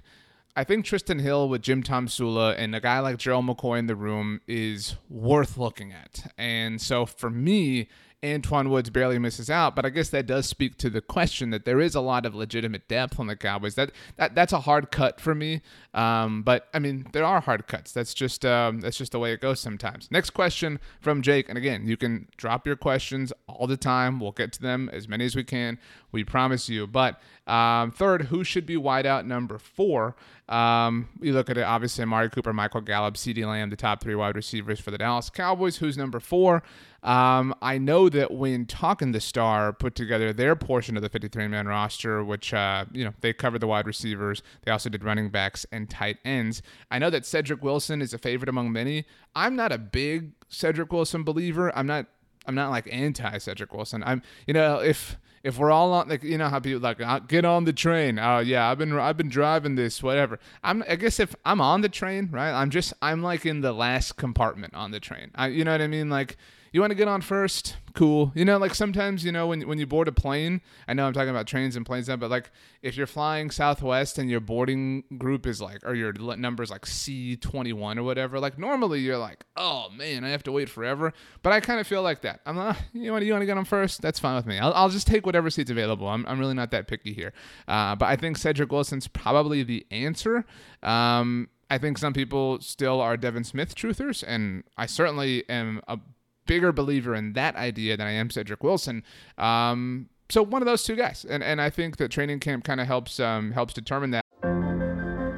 I 0.55 0.63
think 0.63 0.85
Trysten 0.85 1.21
Hill 1.21 1.49
with 1.49 1.61
Jim 1.61 1.83
Tomsula 1.83 2.55
and 2.57 2.73
a 2.73 2.79
guy 2.79 2.97
like 2.97 3.17
Gerald 3.17 3.45
McCoy 3.45 3.77
in 3.77 3.85
the 3.85 3.95
room 3.95 4.41
is 4.47 4.95
worth 5.07 5.55
looking 5.55 5.93
at. 5.93 6.33
And 6.35 6.81
so 6.81 7.05
for 7.05 7.29
me, 7.29 7.89
Antwaun 8.23 8.69
Woods 8.69 8.89
barely 8.89 9.19
misses 9.19 9.49
out, 9.49 9.75
but 9.75 9.85
I 9.85 9.89
guess 9.89 10.09
that 10.09 10.25
does 10.25 10.47
speak 10.47 10.77
to 10.77 10.89
the 10.89 11.01
question 11.01 11.51
that 11.51 11.65
there 11.65 11.79
is 11.79 11.93
a 11.93 12.01
lot 12.01 12.25
of 12.25 12.33
legitimate 12.33 12.87
depth 12.87 13.19
on 13.19 13.27
the 13.27 13.35
Cowboys. 13.35 13.75
That, 13.75 13.91
that 14.15 14.33
that's 14.33 14.53
a 14.53 14.61
hard 14.61 14.91
cut 14.91 15.21
for 15.21 15.35
me. 15.35 15.61
Um, 15.93 16.41
but 16.41 16.67
I 16.73 16.79
mean, 16.79 17.05
there 17.13 17.23
are 17.23 17.39
hard 17.39 17.67
cuts. 17.67 17.91
That's 17.91 18.15
just 18.15 18.43
um, 18.43 18.81
that's 18.81 18.97
just 18.97 19.11
the 19.11 19.19
way 19.19 19.33
it 19.33 19.41
goes 19.41 19.59
sometimes. 19.59 20.09
Next 20.09 20.31
question 20.31 20.79
from 20.99 21.21
Jake, 21.21 21.47
and 21.47 21.57
again, 21.57 21.85
you 21.85 21.95
can 21.95 22.27
drop 22.37 22.65
your 22.65 22.75
questions 22.75 23.31
all 23.47 23.67
the 23.67 23.77
time. 23.77 24.19
We'll 24.19 24.31
get 24.31 24.51
to 24.53 24.61
them 24.61 24.89
as 24.91 25.07
many 25.07 25.25
as 25.25 25.35
we 25.35 25.43
can. 25.43 25.77
We 26.17 26.23
promise 26.23 26.67
you. 26.67 26.87
But 26.87 27.21
um, 27.45 27.91
third, 27.91 28.23
who 28.23 28.43
should 28.43 28.65
be 28.65 28.75
wideout 28.75 29.27
number 29.27 29.59
four? 29.59 30.15
Um, 30.49 31.09
you 31.21 31.31
look 31.31 31.47
at 31.47 31.59
it, 31.59 31.61
obviously, 31.61 32.01
Amari 32.01 32.31
Cooper, 32.31 32.53
Michael 32.53 32.81
Gallup, 32.81 33.13
CeeDee 33.13 33.45
Lamb, 33.45 33.69
the 33.69 33.75
top 33.75 34.01
three 34.01 34.15
wide 34.15 34.35
receivers 34.35 34.79
for 34.79 34.89
the 34.89 34.97
Dallas 34.97 35.29
Cowboys. 35.29 35.77
Who's 35.77 35.95
number 35.95 36.19
four? 36.19 36.63
Um, 37.03 37.53
I 37.61 37.77
know 37.77 38.09
that 38.09 38.31
when 38.31 38.65
Talking 38.65 39.11
the 39.11 39.21
Star 39.21 39.71
put 39.71 39.93
together 39.93 40.33
their 40.33 40.55
portion 40.55 40.97
of 40.97 41.03
the 41.03 41.09
53 41.09 41.49
man 41.49 41.67
roster, 41.67 42.23
which, 42.23 42.51
uh, 42.51 42.85
you 42.91 43.05
know, 43.05 43.13
they 43.21 43.31
covered 43.31 43.61
the 43.61 43.67
wide 43.67 43.85
receivers, 43.85 44.41
they 44.63 44.71
also 44.71 44.89
did 44.89 45.03
running 45.03 45.29
backs 45.29 45.67
and 45.71 45.87
tight 45.87 46.17
ends. 46.25 46.63
I 46.89 46.97
know 46.97 47.11
that 47.11 47.27
Cedric 47.27 47.61
Wilson 47.61 48.01
is 48.01 48.11
a 48.11 48.17
favorite 48.17 48.49
among 48.49 48.71
many. 48.71 49.05
I'm 49.35 49.55
not 49.55 49.71
a 49.71 49.77
big 49.77 50.31
Cedric 50.47 50.91
Wilson 50.91 51.21
believer. 51.21 51.71
I'm 51.77 51.85
not. 51.85 52.07
I'm 52.47 52.55
not 52.55 52.71
like 52.71 52.87
anti 52.89 53.37
Cedric 53.37 53.73
Wilson. 53.73 54.01
I'm, 54.05 54.23
you 54.47 54.53
know, 54.53 54.79
if 54.79 55.17
if 55.47 55.57
we're 55.57 55.71
all 55.71 55.93
on 55.93 56.09
like 56.09 56.23
you 56.23 56.37
know 56.37 56.49
how 56.49 56.59
people 56.59 56.81
like 56.81 56.99
uh, 56.99 57.19
get 57.19 57.45
on 57.45 57.63
the 57.63 57.73
train. 57.73 58.19
Oh 58.19 58.39
yeah 58.39 58.69
i've 58.69 58.77
been 58.77 58.91
i've 58.99 59.17
been 59.17 59.29
driving 59.29 59.75
this 59.75 60.03
whatever. 60.03 60.39
I'm 60.61 60.83
i 60.89 60.95
guess 60.95 61.19
if 61.19 61.35
i'm 61.45 61.61
on 61.61 61.81
the 61.81 61.89
train 61.89 62.27
right 62.31 62.51
i'm 62.51 62.69
just 62.69 62.93
i'm 63.01 63.23
like 63.23 63.45
in 63.45 63.61
the 63.61 63.71
last 63.71 64.17
compartment 64.17 64.73
on 64.73 64.91
the 64.91 64.99
train. 64.99 65.31
I, 65.35 65.47
you 65.47 65.63
know 65.63 65.71
what 65.71 65.81
i 65.81 65.87
mean? 65.87 66.09
Like 66.09 66.37
you 66.77 66.81
want 66.81 66.91
to 66.91 66.95
get 66.95 67.07
on 67.07 67.21
first? 67.21 67.75
Cool. 67.95 68.31
You 68.35 68.45
know, 68.45 68.59
like 68.59 68.75
sometimes, 68.75 69.25
you 69.25 69.31
know, 69.31 69.47
when, 69.47 69.67
when 69.67 69.79
you 69.79 69.87
board 69.87 70.07
a 70.07 70.11
plane, 70.11 70.61
I 70.87 70.93
know 70.93 71.07
I'm 71.07 71.13
talking 71.13 71.31
about 71.31 71.47
trains 71.47 71.75
and 71.75 71.83
planes 71.83 72.07
now, 72.07 72.17
but 72.17 72.29
like 72.29 72.51
if 72.83 72.95
you're 72.95 73.07
flying 73.07 73.49
Southwest 73.49 74.19
and 74.19 74.29
your 74.29 74.41
boarding 74.41 75.03
group 75.17 75.47
is 75.47 75.59
like, 75.59 75.83
or 75.83 75.95
your 75.95 76.13
number 76.13 76.61
is 76.61 76.69
like 76.69 76.85
C21 76.85 77.97
or 77.97 78.03
whatever, 78.03 78.39
like 78.39 78.59
normally 78.59 78.99
you're 78.99 79.17
like, 79.17 79.43
oh 79.55 79.89
man, 79.89 80.23
I 80.23 80.29
have 80.29 80.43
to 80.43 80.51
wait 80.51 80.69
forever. 80.69 81.13
But 81.41 81.51
I 81.51 81.61
kind 81.61 81.79
of 81.79 81.87
feel 81.87 82.03
like 82.03 82.21
that. 82.21 82.41
I'm 82.45 82.55
not, 82.55 82.77
you 82.93 83.11
want, 83.11 83.25
you 83.25 83.31
want 83.31 83.41
to 83.41 83.47
get 83.47 83.57
on 83.57 83.65
first? 83.65 84.03
That's 84.03 84.19
fine 84.19 84.35
with 84.35 84.45
me. 84.45 84.59
I'll, 84.59 84.73
I'll 84.73 84.89
just 84.89 85.07
take 85.07 85.25
whatever 85.25 85.49
seat's 85.49 85.71
available. 85.71 86.07
I'm, 86.07 86.27
I'm 86.27 86.39
really 86.39 86.53
not 86.53 86.69
that 86.69 86.87
picky 86.87 87.13
here. 87.13 87.33
Uh, 87.67 87.95
but 87.95 88.05
I 88.05 88.17
think 88.17 88.37
Cedric 88.37 88.71
Wilson's 88.71 89.07
probably 89.07 89.63
the 89.63 89.83
answer. 89.89 90.45
Um, 90.83 91.49
I 91.71 91.79
think 91.79 91.97
some 91.97 92.13
people 92.13 92.61
still 92.61 93.01
are 93.01 93.17
Devin 93.17 93.43
Smith 93.43 93.73
truthers, 93.73 94.23
and 94.25 94.63
I 94.77 94.85
certainly 94.85 95.47
am 95.49 95.81
a 95.87 95.97
bigger 96.47 96.71
believer 96.71 97.13
in 97.13 97.33
that 97.33 97.55
idea 97.55 97.95
than 97.95 98.07
I 98.07 98.11
am 98.11 98.29
Cedric 98.31 98.63
Wilson. 98.63 99.03
Um, 99.37 100.09
so 100.29 100.43
one 100.43 100.61
of 100.61 100.65
those 100.65 100.83
two 100.83 100.95
guys, 100.95 101.25
and 101.29 101.43
and 101.43 101.61
I 101.61 101.69
think 101.69 101.97
that 101.97 102.09
training 102.09 102.39
camp 102.39 102.63
kind 102.63 102.81
of 102.81 102.87
helps 102.87 103.19
um, 103.19 103.51
helps 103.51 103.73
determine 103.73 104.11
that. 104.11 104.23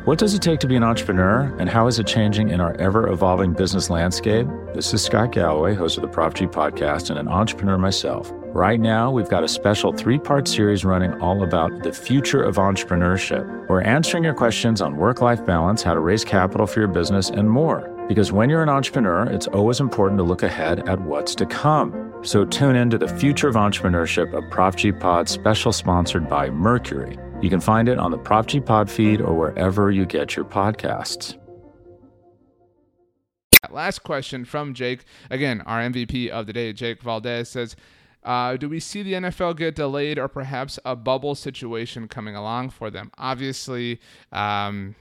What 0.06 0.18
does 0.18 0.34
it 0.34 0.42
take 0.42 0.60
to 0.62 0.68
be 0.68 0.76
an 0.76 0.84
entrepreneur, 0.84 1.56
and 1.60 1.70
how 1.70 1.86
is 1.86 2.00
it 2.00 2.08
changing 2.08 2.50
in 2.50 2.60
our 2.60 2.74
ever 2.78 3.08
evolving 3.10 3.54
business 3.54 3.92
landscape? 3.92 4.48
This 4.74 4.92
is 4.94 5.04
Scott 5.04 5.32
Galloway, 5.32 5.76
host 5.76 5.98
of 5.98 6.02
the 6.02 6.08
Prop 6.08 6.34
G 6.34 6.48
podcast, 6.48 7.12
and 7.12 7.20
an 7.20 7.28
entrepreneur 7.28 7.78
myself. 7.78 8.32
Right 8.52 8.80
now, 8.80 9.12
we've 9.12 9.30
got 9.30 9.44
a 9.44 9.48
special 9.48 9.94
three 9.94 10.18
part 10.18 10.48
series 10.48 10.84
running 10.84 11.14
all 11.22 11.44
about 11.44 11.84
the 11.84 11.94
future 11.94 12.42
of 12.42 12.56
entrepreneurship. 12.56 13.70
We're 13.70 13.82
answering 13.82 14.24
your 14.24 14.34
questions 14.34 14.82
on 14.82 14.98
work 14.98 15.22
life 15.22 15.46
balance, 15.46 15.84
how 15.84 15.94
to 15.94 16.00
raise 16.00 16.26
capital 16.26 16.66
for 16.66 16.80
your 16.80 16.88
business, 16.88 17.30
and 17.30 17.48
more. 17.48 17.99
Because 18.10 18.32
when 18.32 18.50
you're 18.50 18.64
an 18.64 18.70
entrepreneur, 18.70 19.24
it's 19.26 19.46
always 19.46 19.80
important 19.80 20.18
to 20.18 20.24
look 20.24 20.42
ahead 20.42 20.90
at 20.90 21.00
what's 21.00 21.36
to 21.36 21.46
come. 21.46 22.12
So 22.24 22.44
tune 22.44 22.76
in 22.76 22.90
to 22.90 22.98
the 22.98 23.08
future 23.08 23.48
of 23.48 23.54
entrepreneurship, 23.54 24.34
a 24.34 24.42
Prop 24.50 24.76
G 24.76 24.92
Pod 24.92 25.30
special 25.30 25.72
sponsored 25.72 26.28
by 26.28 26.50
Mercury. 26.50 27.20
You 27.40 27.52
can 27.52 27.60
find 27.60 27.88
it 27.88 28.00
on 28.00 28.10
the 28.10 28.18
Prop 28.18 28.48
G 28.48 28.60
Pod 28.60 28.90
feed 28.90 29.22
or 29.22 29.36
wherever 29.36 29.92
you 29.92 30.08
get 30.08 30.36
your 30.36 30.44
podcasts. 30.44 31.38
Last 33.70 34.00
question 34.00 34.44
from 34.44 34.74
Jake. 34.74 35.06
Again, 35.30 35.62
our 35.62 35.80
MVP 35.80 36.30
of 36.30 36.48
the 36.48 36.54
day, 36.54 36.74
Jake 36.74 37.04
Valdez 37.04 37.48
says, 37.48 37.76
uh, 38.24 38.58
do 38.58 38.68
we 38.68 38.80
see 38.80 39.04
the 39.04 39.14
NFL 39.14 39.56
get 39.56 39.76
delayed 39.76 40.18
or 40.18 40.28
perhaps 40.28 40.80
a 40.84 40.96
bubble 40.96 41.36
situation 41.36 42.08
coming 42.08 42.36
along 42.36 42.72
for 42.72 42.90
them? 42.90 43.12
Obviously, 43.20 44.00
um, 44.32 44.96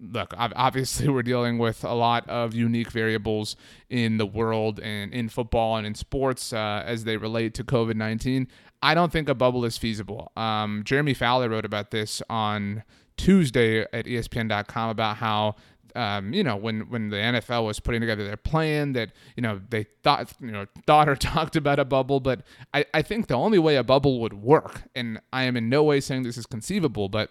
look, 0.00 0.34
obviously, 0.36 1.08
we're 1.10 1.22
dealing 1.22 1.58
with 1.58 1.84
a 1.84 1.94
lot 1.94 2.28
of 2.28 2.54
unique 2.54 2.90
variables 2.90 3.56
in 3.88 4.18
the 4.18 4.26
world 4.26 4.80
and 4.80 5.12
in 5.12 5.28
football 5.28 5.76
and 5.76 5.86
in 5.86 5.94
sports 5.94 6.52
uh, 6.52 6.82
as 6.84 7.04
they 7.04 7.16
relate 7.16 7.54
to 7.54 7.64
COVID 7.64 7.96
19. 7.96 8.48
I 8.82 8.94
don't 8.94 9.10
think 9.10 9.28
a 9.28 9.34
bubble 9.34 9.64
is 9.64 9.78
feasible. 9.78 10.30
Um, 10.36 10.82
Jeremy 10.84 11.14
Fowler 11.14 11.48
wrote 11.48 11.64
about 11.64 11.90
this 11.90 12.22
on 12.28 12.84
Tuesday 13.16 13.80
at 13.92 14.04
ESPN.com 14.04 14.90
about 14.90 15.16
how 15.16 15.56
um, 15.96 16.34
you 16.34 16.44
know, 16.44 16.56
when 16.56 16.82
when 16.90 17.08
the 17.08 17.16
NFL 17.16 17.64
was 17.64 17.80
putting 17.80 18.02
together 18.02 18.24
their 18.24 18.36
plan, 18.36 18.92
that 18.92 19.12
you 19.34 19.42
know 19.42 19.62
they 19.70 19.86
thought 20.02 20.30
you 20.40 20.50
know 20.50 20.66
thought 20.86 21.08
or 21.08 21.16
talked 21.16 21.56
about 21.56 21.78
a 21.78 21.86
bubble, 21.86 22.20
but 22.20 22.42
I, 22.74 22.84
I 22.92 23.00
think 23.02 23.28
the 23.28 23.34
only 23.34 23.58
way 23.58 23.76
a 23.76 23.82
bubble 23.82 24.20
would 24.20 24.34
work, 24.34 24.82
and 24.94 25.18
I 25.32 25.44
am 25.44 25.56
in 25.56 25.70
no 25.70 25.82
way 25.82 26.00
saying 26.00 26.22
this 26.22 26.36
is 26.36 26.44
conceivable, 26.44 27.08
but 27.08 27.30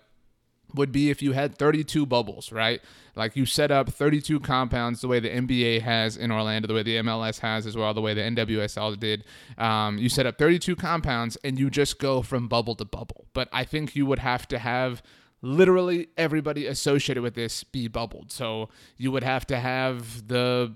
would 0.74 0.92
be 0.92 1.10
if 1.10 1.22
you 1.22 1.34
had 1.34 1.58
32 1.58 2.06
bubbles, 2.06 2.52
right? 2.52 2.82
Like 3.16 3.36
you 3.36 3.46
set 3.46 3.72
up 3.72 3.90
32 3.90 4.40
compounds 4.42 5.02
the 5.02 5.08
way 5.08 5.20
the 5.20 5.30
NBA 5.30 5.82
has 5.82 6.18
in 6.18 6.32
Orlando, 6.32 6.68
the 6.68 6.74
way 6.74 6.84
the 6.84 6.98
MLS 6.98 7.40
has 7.40 7.66
as 7.66 7.78
well, 7.78 7.94
the 7.94 8.02
way 8.02 8.14
the 8.14 8.22
NWSL 8.22 9.00
did. 9.00 9.24
Um, 9.58 9.98
you 9.98 10.10
set 10.10 10.26
up 10.26 10.38
32 10.38 10.76
compounds 10.76 11.38
and 11.44 11.58
you 11.58 11.70
just 11.70 12.00
go 12.00 12.22
from 12.22 12.48
bubble 12.48 12.76
to 12.76 12.86
bubble. 12.86 13.26
But 13.34 13.48
I 13.54 13.64
think 13.64 13.96
you 13.96 14.06
would 14.06 14.20
have 14.20 14.48
to 14.50 14.60
have 14.60 15.02
literally 15.42 16.08
everybody 16.18 16.66
associated 16.66 17.22
with 17.22 17.36
this 17.36 17.64
be 17.64 17.88
bubbled. 17.88 18.32
So 18.32 18.70
you 18.98 19.12
would 19.12 19.24
have 19.24 19.46
to 19.48 19.60
have 19.60 20.28
the 20.28 20.76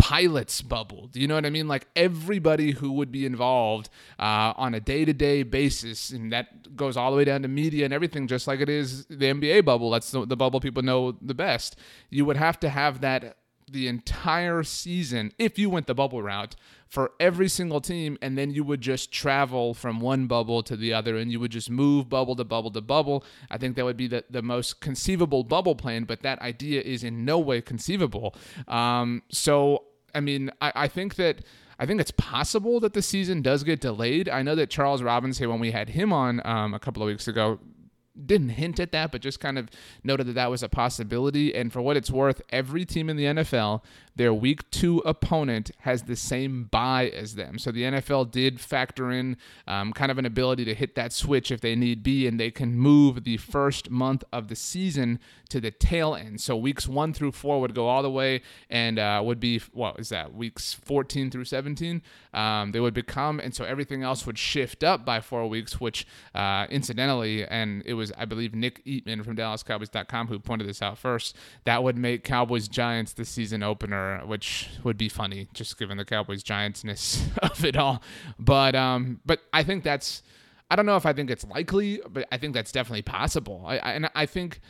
pilots 0.00 0.62
bubbled. 0.62 1.14
You 1.14 1.28
know 1.28 1.34
what 1.34 1.44
I 1.44 1.50
mean? 1.50 1.68
Like 1.68 1.86
everybody 1.94 2.70
who 2.70 2.90
would 2.92 3.12
be 3.12 3.26
involved 3.26 3.90
uh, 4.18 4.54
on 4.56 4.74
a 4.74 4.80
day 4.80 5.04
to 5.04 5.12
day 5.12 5.42
basis, 5.42 6.10
and 6.10 6.32
that 6.32 6.74
goes 6.74 6.96
all 6.96 7.10
the 7.10 7.18
way 7.18 7.24
down 7.24 7.42
to 7.42 7.48
media 7.48 7.84
and 7.84 7.92
everything, 7.92 8.26
just 8.26 8.46
like 8.46 8.60
it 8.60 8.70
is 8.70 9.04
the 9.06 9.26
NBA 9.26 9.64
bubble. 9.66 9.90
That's 9.90 10.10
the, 10.10 10.26
the 10.26 10.36
bubble 10.36 10.58
people 10.58 10.82
know 10.82 11.12
the 11.20 11.34
best. 11.34 11.76
You 12.08 12.24
would 12.24 12.38
have 12.38 12.58
to 12.60 12.70
have 12.70 13.02
that 13.02 13.36
the 13.70 13.86
entire 13.86 14.64
season 14.64 15.32
if 15.38 15.56
you 15.56 15.70
went 15.70 15.86
the 15.86 15.94
bubble 15.94 16.22
route 16.22 16.56
for 16.88 17.12
every 17.20 17.48
single 17.48 17.80
team 17.80 18.18
and 18.20 18.36
then 18.36 18.50
you 18.50 18.64
would 18.64 18.80
just 18.80 19.12
travel 19.12 19.74
from 19.74 20.00
one 20.00 20.26
bubble 20.26 20.60
to 20.60 20.76
the 20.76 20.92
other 20.92 21.16
and 21.16 21.30
you 21.30 21.38
would 21.38 21.52
just 21.52 21.70
move 21.70 22.08
bubble 22.08 22.34
to 22.34 22.42
bubble 22.42 22.72
to 22.72 22.80
bubble 22.80 23.24
i 23.48 23.56
think 23.56 23.76
that 23.76 23.84
would 23.84 23.96
be 23.96 24.08
the, 24.08 24.24
the 24.28 24.42
most 24.42 24.80
conceivable 24.80 25.44
bubble 25.44 25.76
plan 25.76 26.02
but 26.02 26.20
that 26.22 26.40
idea 26.40 26.80
is 26.80 27.04
in 27.04 27.24
no 27.24 27.38
way 27.38 27.60
conceivable 27.60 28.34
um, 28.66 29.22
so 29.30 29.84
i 30.14 30.20
mean 30.20 30.50
I, 30.60 30.72
I 30.74 30.88
think 30.88 31.16
that 31.16 31.42
I 31.80 31.86
think 31.86 31.98
it's 31.98 32.10
possible 32.10 32.78
that 32.80 32.92
the 32.92 33.00
season 33.00 33.40
does 33.40 33.64
get 33.64 33.80
delayed. 33.80 34.28
I 34.28 34.42
know 34.42 34.54
that 34.54 34.68
Charles 34.68 35.02
Robinson, 35.02 35.48
when 35.48 35.60
we 35.60 35.70
had 35.70 35.88
him 35.88 36.12
on 36.12 36.42
um, 36.44 36.74
a 36.74 36.78
couple 36.78 37.02
of 37.02 37.06
weeks 37.06 37.26
ago, 37.26 37.58
didn't 38.26 38.50
hint 38.50 38.80
at 38.80 38.92
that, 38.92 39.12
but 39.12 39.20
just 39.20 39.40
kind 39.40 39.58
of 39.58 39.68
noted 40.04 40.26
that 40.28 40.34
that 40.34 40.50
was 40.50 40.62
a 40.62 40.68
possibility. 40.68 41.54
And 41.54 41.72
for 41.72 41.80
what 41.80 41.96
it's 41.96 42.10
worth, 42.10 42.42
every 42.50 42.84
team 42.84 43.08
in 43.10 43.16
the 43.16 43.24
NFL 43.24 43.82
their 44.20 44.34
week 44.34 44.70
two 44.70 44.98
opponent 45.06 45.70
has 45.78 46.02
the 46.02 46.14
same 46.14 46.64
bye 46.64 47.08
as 47.08 47.36
them. 47.36 47.58
So 47.58 47.70
the 47.70 47.84
NFL 47.84 48.30
did 48.30 48.60
factor 48.60 49.10
in 49.10 49.38
um, 49.66 49.94
kind 49.94 50.10
of 50.10 50.18
an 50.18 50.26
ability 50.26 50.64
to 50.66 50.74
hit 50.74 50.94
that 50.96 51.14
switch 51.14 51.50
if 51.50 51.62
they 51.62 51.74
need 51.74 52.02
be, 52.02 52.26
and 52.26 52.38
they 52.38 52.50
can 52.50 52.76
move 52.76 53.24
the 53.24 53.38
first 53.38 53.90
month 53.90 54.22
of 54.30 54.48
the 54.48 54.56
season 54.56 55.20
to 55.48 55.58
the 55.58 55.70
tail 55.70 56.14
end. 56.14 56.42
So 56.42 56.54
weeks 56.54 56.86
one 56.86 57.14
through 57.14 57.32
four 57.32 57.62
would 57.62 57.74
go 57.74 57.88
all 57.88 58.02
the 58.02 58.10
way 58.10 58.42
and 58.68 58.98
uh, 58.98 59.22
would 59.24 59.40
be, 59.40 59.58
what 59.72 59.98
is 59.98 60.10
that, 60.10 60.34
weeks 60.34 60.74
14 60.74 61.30
through 61.30 61.46
17? 61.46 62.02
Um, 62.34 62.72
they 62.72 62.80
would 62.80 62.94
become, 62.94 63.40
and 63.40 63.54
so 63.54 63.64
everything 63.64 64.02
else 64.02 64.26
would 64.26 64.38
shift 64.38 64.84
up 64.84 65.04
by 65.04 65.20
four 65.20 65.46
weeks, 65.48 65.80
which 65.80 66.06
uh, 66.34 66.66
incidentally, 66.68 67.46
and 67.46 67.82
it 67.86 67.94
was, 67.94 68.09
I 68.16 68.24
believe, 68.24 68.54
Nick 68.54 68.84
Eatman 68.84 69.24
from 69.24 69.36
DallasCowboys.com 69.36 70.28
who 70.28 70.38
pointed 70.38 70.68
this 70.68 70.82
out 70.82 70.98
first, 70.98 71.36
that 71.64 71.82
would 71.82 71.96
make 71.96 72.24
Cowboys 72.24 72.68
Giants 72.68 73.12
the 73.12 73.24
season 73.24 73.62
opener 73.62 74.22
which 74.26 74.68
would 74.84 74.96
be 74.96 75.08
funny 75.08 75.48
just 75.54 75.78
given 75.78 75.96
the 75.96 76.04
Cowboys 76.04 76.42
Giantsness 76.42 77.22
of 77.42 77.64
it 77.64 77.76
all. 77.76 78.02
But 78.38 78.74
um, 78.74 79.20
but 79.24 79.40
I 79.52 79.62
think 79.62 79.84
that's 79.84 80.22
I 80.70 80.76
don't 80.76 80.86
know 80.86 80.96
if 80.96 81.06
I 81.06 81.12
think 81.12 81.30
it's 81.30 81.44
likely, 81.44 82.00
but 82.08 82.26
I 82.30 82.36
think 82.36 82.54
that's 82.54 82.72
definitely 82.72 83.02
possible. 83.02 83.64
I, 83.66 83.78
I 83.78 83.92
and 83.92 84.10
I 84.14 84.26
think 84.26 84.60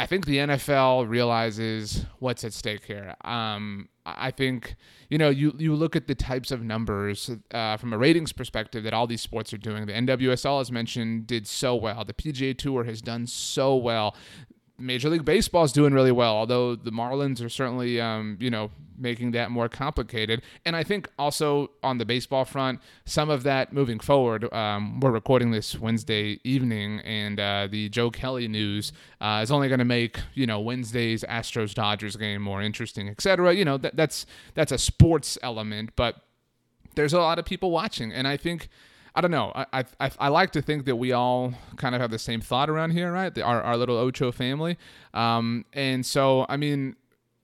I 0.00 0.06
think 0.06 0.24
the 0.24 0.38
NFL 0.38 1.10
realizes 1.10 2.06
what's 2.20 2.42
at 2.42 2.54
stake 2.54 2.86
here. 2.86 3.14
Um, 3.22 3.90
I 4.06 4.30
think 4.30 4.76
you 5.10 5.18
know 5.18 5.28
you 5.28 5.54
you 5.58 5.74
look 5.74 5.94
at 5.94 6.06
the 6.06 6.14
types 6.14 6.50
of 6.50 6.62
numbers 6.62 7.30
uh, 7.52 7.76
from 7.76 7.92
a 7.92 7.98
ratings 7.98 8.32
perspective 8.32 8.82
that 8.84 8.94
all 8.94 9.06
these 9.06 9.20
sports 9.20 9.52
are 9.52 9.58
doing. 9.58 9.84
The 9.84 9.92
NWSL, 9.92 10.62
as 10.62 10.72
mentioned, 10.72 11.26
did 11.26 11.46
so 11.46 11.76
well. 11.76 12.02
The 12.06 12.14
PGA 12.14 12.56
Tour 12.56 12.84
has 12.84 13.02
done 13.02 13.26
so 13.26 13.76
well. 13.76 14.16
Major 14.80 15.08
League 15.08 15.24
Baseball 15.24 15.64
is 15.64 15.72
doing 15.72 15.92
really 15.92 16.12
well, 16.12 16.34
although 16.34 16.74
the 16.74 16.90
Marlins 16.90 17.44
are 17.44 17.48
certainly, 17.48 18.00
um, 18.00 18.36
you 18.40 18.50
know, 18.50 18.70
making 19.00 19.30
that 19.32 19.50
more 19.50 19.68
complicated. 19.68 20.42
And 20.64 20.76
I 20.76 20.82
think 20.82 21.08
also 21.18 21.70
on 21.82 21.98
the 21.98 22.04
baseball 22.04 22.44
front, 22.44 22.80
some 23.04 23.30
of 23.30 23.42
that 23.44 23.72
moving 23.72 23.98
forward. 23.98 24.52
Um, 24.52 25.00
we're 25.00 25.10
recording 25.10 25.50
this 25.50 25.78
Wednesday 25.78 26.38
evening, 26.44 27.00
and 27.00 27.40
uh, 27.40 27.68
the 27.70 27.88
Joe 27.88 28.10
Kelly 28.10 28.46
news 28.46 28.92
uh, 29.20 29.40
is 29.42 29.50
only 29.50 29.68
going 29.68 29.78
to 29.78 29.84
make 29.84 30.18
you 30.34 30.46
know 30.46 30.60
Wednesday's 30.60 31.24
Astros 31.24 31.74
Dodgers 31.74 32.16
game 32.16 32.42
more 32.42 32.62
interesting, 32.62 33.08
etc. 33.08 33.54
You 33.54 33.64
know, 33.64 33.78
that, 33.78 33.96
that's 33.96 34.26
that's 34.54 34.72
a 34.72 34.78
sports 34.78 35.38
element, 35.42 35.90
but 35.96 36.16
there's 36.94 37.12
a 37.12 37.20
lot 37.20 37.38
of 37.38 37.44
people 37.44 37.70
watching, 37.70 38.12
and 38.12 38.28
I 38.28 38.36
think 38.36 38.68
I 39.20 39.22
don't 39.22 39.32
know. 39.32 39.52
I, 39.54 39.84
I 40.00 40.10
I 40.18 40.28
like 40.28 40.52
to 40.52 40.62
think 40.62 40.86
that 40.86 40.96
we 40.96 41.12
all 41.12 41.52
kind 41.76 41.94
of 41.94 42.00
have 42.00 42.10
the 42.10 42.18
same 42.18 42.40
thought 42.40 42.70
around 42.70 42.92
here, 42.92 43.12
right? 43.12 43.34
The, 43.34 43.42
our 43.42 43.60
our 43.60 43.76
little 43.76 43.98
Ocho 43.98 44.32
family. 44.32 44.78
Um, 45.12 45.66
and 45.74 46.06
so 46.06 46.46
I 46.48 46.56
mean, 46.56 46.96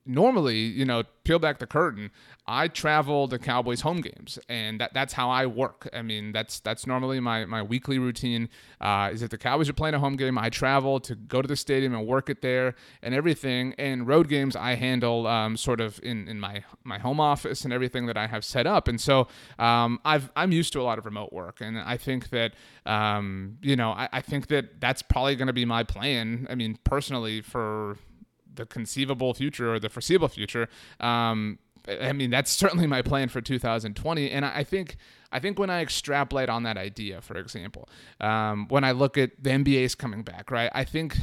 normally, 0.06 0.58
you 0.58 0.84
know, 0.84 1.02
peel 1.24 1.38
back 1.38 1.58
the 1.58 1.66
curtain. 1.66 2.10
I 2.48 2.68
travel 2.68 3.26
to 3.28 3.38
Cowboys 3.38 3.80
home 3.80 4.00
games, 4.00 4.38
and 4.48 4.80
that, 4.80 4.94
that's 4.94 5.14
how 5.14 5.28
I 5.28 5.46
work. 5.46 5.88
I 5.92 6.02
mean, 6.02 6.30
that's 6.30 6.60
that's 6.60 6.86
normally 6.86 7.18
my, 7.18 7.44
my 7.44 7.60
weekly 7.60 7.98
routine. 7.98 8.48
Uh, 8.80 9.10
is 9.12 9.22
if 9.22 9.30
the 9.30 9.38
Cowboys 9.38 9.68
are 9.68 9.72
playing 9.72 9.94
a 9.94 9.98
home 9.98 10.14
game, 10.14 10.38
I 10.38 10.48
travel 10.48 11.00
to 11.00 11.16
go 11.16 11.42
to 11.42 11.48
the 11.48 11.56
stadium 11.56 11.92
and 11.94 12.06
work 12.06 12.30
it 12.30 12.42
there 12.42 12.76
and 13.02 13.14
everything. 13.14 13.74
And 13.78 14.06
road 14.06 14.28
games, 14.28 14.54
I 14.54 14.76
handle 14.76 15.26
um, 15.26 15.56
sort 15.56 15.80
of 15.80 15.98
in, 16.02 16.28
in 16.28 16.38
my 16.38 16.62
my 16.84 16.98
home 16.98 17.18
office 17.18 17.64
and 17.64 17.72
everything 17.72 18.06
that 18.06 18.16
I 18.16 18.28
have 18.28 18.44
set 18.44 18.66
up. 18.66 18.86
And 18.86 19.00
so 19.00 19.26
um, 19.58 20.00
I've 20.04 20.30
I'm 20.36 20.52
used 20.52 20.72
to 20.74 20.80
a 20.80 20.84
lot 20.84 20.98
of 20.98 21.04
remote 21.04 21.32
work, 21.32 21.60
and 21.60 21.76
I 21.78 21.96
think 21.96 22.30
that 22.30 22.54
um, 22.84 23.58
you 23.62 23.74
know 23.74 23.90
I, 23.90 24.08
I 24.12 24.20
think 24.20 24.46
that 24.48 24.80
that's 24.80 25.02
probably 25.02 25.34
going 25.34 25.48
to 25.48 25.52
be 25.52 25.64
my 25.64 25.82
plan. 25.82 26.46
I 26.48 26.54
mean, 26.54 26.78
personally 26.84 27.40
for 27.40 27.98
the 28.56 28.66
conceivable 28.66 29.34
future 29.34 29.72
or 29.74 29.78
the 29.78 29.88
foreseeable 29.88 30.28
future. 30.28 30.68
Um, 31.00 31.58
I 31.88 32.12
mean, 32.12 32.30
that's 32.30 32.50
certainly 32.50 32.86
my 32.86 33.02
plan 33.02 33.28
for 33.28 33.40
2020. 33.40 34.30
And 34.30 34.44
I 34.44 34.64
think 34.64 34.96
I 35.32 35.38
think 35.38 35.58
when 35.58 35.70
I 35.70 35.82
extrapolate 35.82 36.48
on 36.48 36.62
that 36.64 36.76
idea, 36.76 37.20
for 37.20 37.36
example, 37.36 37.88
um, 38.20 38.66
when 38.68 38.84
I 38.84 38.92
look 38.92 39.18
at 39.18 39.42
the 39.42 39.50
NBA's 39.50 39.94
coming 39.94 40.22
back, 40.22 40.50
right? 40.50 40.70
I 40.72 40.84
think, 40.84 41.16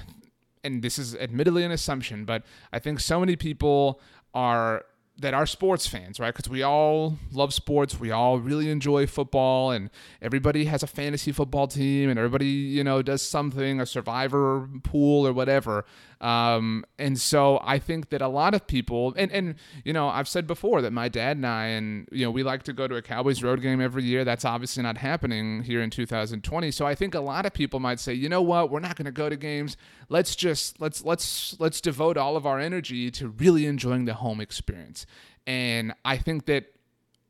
and 0.64 0.82
this 0.82 1.00
is 1.00 1.16
admittedly 1.16 1.64
an 1.64 1.72
assumption, 1.72 2.26
but 2.26 2.44
I 2.72 2.80
think 2.80 3.00
so 3.00 3.20
many 3.20 3.36
people 3.36 4.00
are 4.34 4.86
that 5.20 5.34
are 5.34 5.46
sports 5.46 5.86
fans, 5.86 6.20
right? 6.20 6.34
Because 6.34 6.50
we 6.50 6.64
all 6.64 7.18
love 7.32 7.54
sports, 7.54 8.00
we 8.00 8.10
all 8.10 8.40
really 8.40 8.70
enjoy 8.70 9.06
football, 9.06 9.72
and 9.72 9.90
everybody 10.22 10.66
has 10.66 10.82
a 10.82 10.88
fantasy 10.88 11.32
football 11.32 11.68
team, 11.68 12.10
and 12.10 12.18
everybody, 12.18 12.48
you 12.48 12.84
know, 12.84 13.02
does 13.02 13.22
something, 13.22 13.80
a 13.80 13.86
survivor 13.86 14.68
pool 14.84 15.28
or 15.28 15.32
whatever. 15.32 15.86
Um, 16.24 16.86
and 16.98 17.20
so 17.20 17.60
I 17.64 17.80
think 17.80 18.10
that 18.10 18.22
a 18.22 18.30
lot 18.30 18.54
of 18.54 18.66
people, 18.66 19.14
and, 19.18 19.30
and, 19.32 19.56
you 19.84 19.92
know, 19.92 20.08
I've 20.08 20.30
said 20.30 20.48
before 20.48 20.82
that 20.82 20.94
my 20.94 21.10
dad 21.10 21.36
and 21.36 21.46
I, 21.46 21.66
and, 21.66 22.08
you 22.14 22.24
know, 22.24 22.32
we 22.32 22.44
like 22.44 22.64
to 22.64 22.74
go 22.74 22.88
to 22.88 22.96
a 22.96 23.02
Cowboys 23.02 23.44
road 23.44 23.62
game 23.62 23.82
every 23.82 24.06
year. 24.06 24.24
That's 24.24 24.46
obviously 24.46 24.84
not 24.84 24.98
happening 24.98 25.64
here 25.64 25.82
in 25.82 25.90
2020. 25.90 26.72
So 26.72 26.86
I 26.88 26.96
think 26.96 27.14
a 27.14 27.20
lot 27.20 27.46
of 27.46 27.54
people 27.54 27.82
might 27.82 28.00
say, 28.00 28.14
you 28.14 28.30
know 28.30 28.42
what, 28.42 28.72
we're 28.72 28.80
not 28.80 28.96
going 28.96 29.06
to 29.06 29.12
go 29.12 29.28
to 29.28 29.36
games. 29.36 29.76
Let's 30.08 30.34
just, 30.34 30.80
let's, 30.80 31.04
let's, 31.04 31.60
let's 31.60 31.82
devote 31.82 32.16
all 32.16 32.38
of 32.38 32.46
our 32.46 32.58
energy 32.58 33.12
to 33.12 33.28
really 33.28 33.66
enjoying 33.66 34.06
the 34.06 34.14
home 34.14 34.40
experience. 34.40 35.06
And 35.46 35.94
I 36.06 36.18
think 36.18 36.46
that 36.46 36.66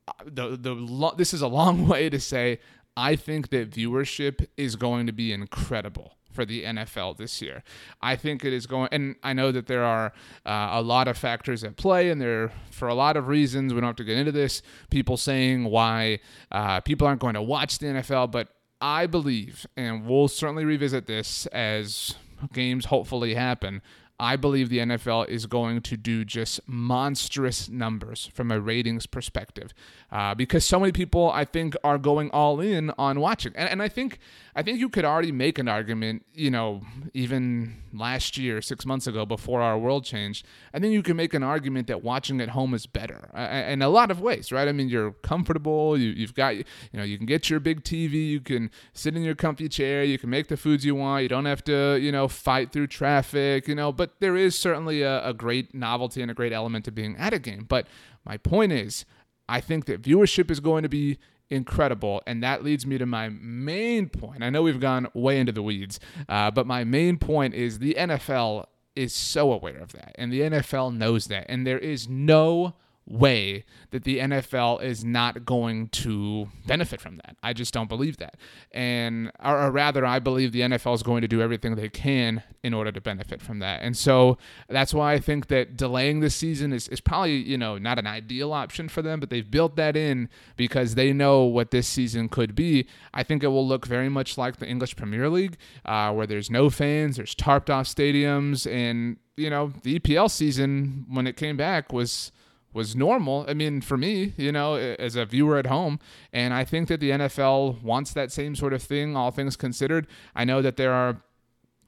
uh, 0.08 0.12
the, 0.25 0.58
the, 0.58 1.13
this 1.17 1.34
is 1.34 1.41
a 1.41 1.48
long 1.48 1.88
way 1.88 2.10
to 2.10 2.20
say, 2.20 2.60
I 2.96 3.15
think 3.15 3.50
that 3.50 3.72
viewership 3.72 4.48
is 4.58 4.75
going 4.75 5.08
to 5.08 5.13
be 5.13 5.32
incredible 5.34 6.17
for 6.34 6.46
the 6.46 6.63
NFL 6.63 7.17
this 7.17 7.41
year. 7.41 7.63
I 8.01 8.15
think 8.15 8.43
it 8.43 8.53
is 8.53 8.65
going, 8.65 8.89
and 8.91 9.15
I 9.24 9.34
know 9.34 9.51
that 9.51 9.67
there 9.67 9.84
are 9.84 10.13
uh, 10.46 10.70
a 10.72 10.82
lot 10.82 11.08
of 11.08 11.17
factors 11.17 11.63
at 11.63 11.77
play, 11.77 12.10
and 12.10 12.20
there, 12.20 12.51
for 12.72 12.88
a 12.88 12.93
lot 12.96 13.15
of 13.17 13.27
reasons, 13.27 13.74
we 13.74 13.79
don't 13.79 13.88
have 13.88 13.96
to 13.98 14.03
get 14.03 14.17
into 14.17 14.32
this. 14.32 14.62
People 14.89 15.17
saying 15.17 15.65
why 15.65 16.20
uh, 16.51 16.82
people 16.82 17.08
aren't 17.08 17.22
going 17.22 17.36
to 17.36 17.41
watch 17.41 17.77
the 17.79 17.88
NFL, 17.88 18.32
but 18.32 18.50
I 18.82 19.05
believe, 19.05 19.65
and 19.77 20.05
we'll 20.05 20.27
certainly 20.27 20.65
revisit 20.65 21.05
this 21.05 21.46
as 21.48 22.15
games 22.51 22.86
hopefully 22.86 23.36
happen. 23.36 23.82
I 24.24 24.38
believe 24.38 24.70
the 24.70 24.77
NFL 24.77 25.27
is 25.27 25.48
going 25.48 25.82
to 25.82 25.98
do 25.98 26.24
just 26.24 26.62
monstrous 26.65 27.68
numbers 27.68 28.30
from 28.34 28.51
a 28.51 28.60
ratings 28.60 29.06
perspective 29.06 29.74
uh, 30.13 30.34
because 30.34 30.63
so 30.63 30.80
many 30.80 30.94
people 30.94 31.30
I 31.30 31.44
think 31.44 31.75
are 31.84 31.98
going 31.98 32.32
all 32.32 32.62
in 32.62 32.92
on 32.98 33.20
watching, 33.20 33.51
and, 33.53 33.68
and 33.68 33.82
I 33.82 33.89
think 33.89 34.20
I 34.56 34.62
think 34.62 34.80
you 34.80 34.88
could 34.88 35.03
already 35.03 35.32
make 35.32 35.58
an 35.58 35.68
argument, 35.68 36.25
you 36.34 36.51
know, 36.51 36.82
even 37.13 37.82
last 37.92 38.38
year, 38.38 38.62
six 38.62 38.86
months 38.86 39.08
ago, 39.08 39.25
before 39.25 39.62
our 39.62 39.80
world 39.80 40.06
changed. 40.06 40.46
I 40.74 40.80
think 40.80 40.94
you 40.94 41.01
can 41.01 41.18
make 41.18 41.34
an 41.34 41.42
argument 41.42 41.88
that 41.88 42.03
watching 42.03 42.39
at 42.39 42.50
home 42.50 42.74
is 42.75 42.86
better 42.86 43.32
uh, 43.36 43.72
in 43.72 43.82
a 43.82 43.89
lot 43.89 44.12
of 44.12 44.22
ways, 44.22 44.51
right? 44.51 44.68
I 44.68 44.72
mean, 44.72 44.89
you're 44.89 45.12
comfortable, 45.12 45.98
you, 45.98 46.12
you've 46.12 46.36
got, 46.36 46.56
you 46.56 46.63
know, 46.94 47.03
you 47.03 47.18
can 47.18 47.25
get 47.25 47.50
your 47.50 47.60
big 47.60 47.84
TV, 47.84 48.30
you 48.30 48.42
can 48.42 48.70
sit 48.94 49.15
in 49.15 49.24
your 49.24 49.36
comfy 49.36 49.68
chair, 49.68 50.03
you 50.03 50.20
can 50.20 50.30
make 50.30 50.48
the 50.48 50.58
foods 50.58 50.86
you 50.86 50.94
want, 50.94 51.24
you 51.24 51.30
don't 51.30 51.46
have 51.46 51.63
to, 51.65 51.98
you 52.00 52.12
know, 52.12 52.27
fight 52.27 52.72
through 52.72 52.88
traffic, 52.88 53.68
you 53.68 53.75
know. 53.75 53.92
But 53.92 54.12
there 54.20 54.36
is 54.36 54.58
certainly 54.58 55.01
a, 55.01 55.25
a 55.27 55.34
great 55.34 55.74
novelty 55.74 56.22
and 56.22 56.32
a 56.32 56.34
great 56.34 56.53
element 56.53 56.86
to 56.86 56.91
being 56.91 57.15
at 57.17 57.34
a 57.34 57.39
game. 57.39 57.65
But 57.67 57.88
my 58.25 58.38
point 58.38 58.72
is 58.72 59.05
I 59.48 59.62
think 59.62 59.86
that 59.86 60.01
viewership 60.01 60.50
is 60.50 60.60
going 60.60 60.84
to 60.84 60.89
be 60.89 61.20
incredible. 61.50 62.22
And 62.25 62.43
that 62.43 62.63
leads 62.63 62.86
me 62.86 62.98
to 62.98 63.05
my 63.05 63.29
main 63.29 64.10
point. 64.10 64.43
I 64.43 64.50
know 64.50 64.63
we've 64.63 64.79
gone 64.79 65.08
way 65.13 65.39
into 65.39 65.51
the 65.51 65.63
weeds, 65.63 66.00
uh, 66.27 66.51
but 66.51 66.65
my 66.65 66.84
main 66.84 67.17
point 67.17 67.53
is 67.53 67.79
the 67.79 67.96
NFL 67.98 68.65
is 68.96 69.13
so 69.13 69.51
aware 69.51 69.77
of 69.77 69.91
that. 69.93 70.15
And 70.15 70.32
the 70.32 70.41
NFL 70.41 70.96
knows 70.96 71.27
that. 71.27 71.46
And 71.50 71.65
there 71.65 71.79
is 71.79 72.08
no 72.08 72.75
way 73.05 73.65
that 73.91 74.05
the 74.05 74.19
NFL 74.19 74.81
is 74.81 75.03
not 75.03 75.45
going 75.45 75.89
to 75.89 76.48
benefit 76.65 77.01
from 77.01 77.17
that. 77.17 77.36
I 77.43 77.51
just 77.51 77.74
don't 77.74 77.89
believe 77.89 78.17
that. 78.17 78.38
And 78.72 79.31
or, 79.43 79.63
or, 79.63 79.72
rather 79.72 80.05
I 80.05 80.19
believe 80.19 80.51
the 80.51 80.62
NFL 80.62 80.95
is 80.95 81.03
going 81.03 81.22
to 81.22 81.27
do 81.27 81.41
everything 81.41 81.75
they 81.75 81.89
can 81.89 82.43
in 82.63 82.74
order 82.74 82.91
to 82.93 83.01
benefit 83.01 83.41
from 83.41 83.60
that. 83.60 83.81
And 83.81 83.98
so 83.98 84.38
that's 84.69 84.93
why 84.93 85.13
I 85.13 85.19
think 85.19 85.48
that 85.48 85.75
delaying 85.75 86.22
the 86.22 86.29
season 86.29 86.72
is, 86.72 86.88
is 86.88 87.01
probably, 87.01 87.36
you 87.36 87.57
know, 87.57 87.77
not 87.77 88.00
an 88.00 88.07
ideal 88.07 88.53
option 88.53 88.88
for 88.88 89.01
them, 89.01 89.19
but 89.19 89.29
they've 89.29 89.50
built 89.50 89.75
that 89.75 89.98
in 89.98 90.29
because 90.55 90.95
they 90.95 91.12
know 91.12 91.43
what 91.43 91.72
this 91.72 91.88
season 91.88 92.29
could 92.29 92.55
be. 92.55 92.88
I 93.13 93.24
think 93.24 93.43
it 93.43 93.48
will 93.48 93.67
look 93.67 93.86
very 93.86 94.10
much 94.10 94.38
like 94.38 94.57
the 94.57 94.67
English 94.67 94.95
Premier 94.95 95.29
League, 95.29 95.57
uh, 95.86 96.13
where 96.13 96.25
there's 96.25 96.50
no 96.50 96.69
fans, 96.69 97.17
there's 97.17 97.36
tarped 97.36 97.69
off 97.69 97.86
stadiums, 97.86 98.72
and 98.72 99.17
you 99.36 99.50
know, 99.50 99.74
the 99.83 100.00
EPL 100.00 100.29
season 100.29 101.05
when 101.10 101.27
it 101.27 101.36
came 101.36 101.57
back 101.57 101.91
was 101.91 102.31
was 102.74 102.96
normal. 102.96 103.46
I 103.48 103.53
mean, 103.53 103.82
for 103.82 103.98
me, 103.98 104.34
you 104.38 104.51
know, 104.51 104.75
as 104.75 105.15
a 105.15 105.25
viewer 105.25 105.58
at 105.58 105.68
home, 105.68 106.00
and 106.32 106.53
I 106.53 106.65
think 106.65 106.88
that 106.88 107.00
the 107.00 107.12
NFL 107.12 107.82
wants 107.82 108.13
that 108.13 108.32
same 108.32 108.56
sort 108.56 108.74
of 108.74 108.82
thing, 108.82 109.15
all 109.15 109.32
things 109.32 109.56
considered. 109.56 110.08
I 110.36 110.44
know 110.46 110.62
that 110.62 110.77
there 110.77 110.92
are 110.92 111.22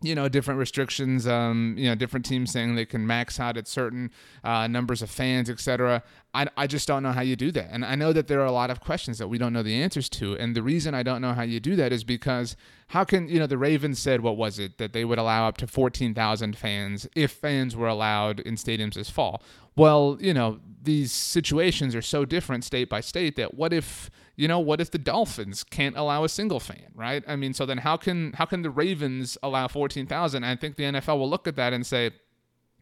you 0.01 0.13
know 0.13 0.27
different 0.27 0.59
restrictions 0.59 1.25
um 1.25 1.75
you 1.77 1.87
know 1.87 1.95
different 1.95 2.25
teams 2.25 2.51
saying 2.51 2.75
they 2.75 2.85
can 2.85 3.07
max 3.07 3.39
out 3.39 3.57
at 3.57 3.67
certain 3.67 4.11
uh, 4.43 4.67
numbers 4.67 5.01
of 5.01 5.09
fans 5.09 5.49
etc 5.49 6.03
I, 6.35 6.47
I 6.57 6.67
just 6.67 6.85
don't 6.85 7.01
know 7.01 7.13
how 7.13 7.21
you 7.21 7.37
do 7.37 7.51
that. 7.51 7.69
And 7.71 7.85
i 7.85 7.95
know 7.95 8.11
that 8.11 8.27
there 8.27 8.41
are 8.41 8.45
a 8.45 8.51
lot 8.51 8.69
of 8.69 8.81
questions 8.81 9.17
that 9.17 9.27
we 9.27 9.37
don't 9.37 9.53
know 9.53 9.63
the 9.63 9.81
answers 9.81 10.09
to. 10.09 10.37
And 10.37 10.55
the 10.55 10.61
reason 10.61 10.93
i 10.93 11.01
don't 11.01 11.21
know 11.21 11.33
how 11.33 11.43
you 11.43 11.59
do 11.59 11.75
that 11.77 11.93
is 11.93 12.03
because 12.03 12.55
how 12.89 13.03
can 13.03 13.27
you 13.29 13.39
know 13.39 13.47
the 13.47 13.57
ravens 13.57 13.99
said 13.99 14.21
what 14.21 14.37
was 14.37 14.59
it? 14.59 14.77
That 14.77 14.93
they 14.93 15.05
would 15.05 15.17
allow 15.17 15.47
up 15.47 15.57
to 15.57 15.67
14000 15.67 16.57
fans 16.57 17.07
if 17.15 17.31
fans 17.31 17.75
were 17.75 17.87
allowed 17.87 18.41
in 18.41 18.55
stadiums 18.55 18.95
this 18.95 19.09
fall. 19.09 19.41
Well 19.75 20.17
you 20.19 20.33
know 20.33 20.59
these 20.83 21.11
situations 21.11 21.95
are 21.95 22.01
so 22.01 22.25
different 22.25 22.63
state 22.63 22.89
by 22.89 22.99
state 23.01 23.37
that 23.37 23.53
what 23.53 23.71
if 23.73 24.11
you 24.35 24.47
know 24.47 24.59
what 24.59 24.81
if 24.81 24.91
the 24.91 24.97
dolphins 24.97 25.63
can't 25.63 25.97
allow 25.97 26.23
a 26.23 26.29
single 26.29 26.59
fan 26.59 26.91
right? 26.93 27.23
I 27.27 27.35
mean 27.35 27.53
so 27.53 27.65
then 27.65 27.79
how 27.79 27.97
can 27.97 28.33
how 28.33 28.45
can 28.45 28.61
the 28.61 28.69
ravens 28.69 29.37
allow 29.41 29.67
14000 29.67 30.43
i 30.43 30.55
think 30.55 30.75
the 30.75 30.83
nfl 30.83 31.17
will 31.17 31.29
look 31.29 31.47
at 31.47 31.55
that 31.55 31.73
and 31.73 31.85
say 31.85 32.11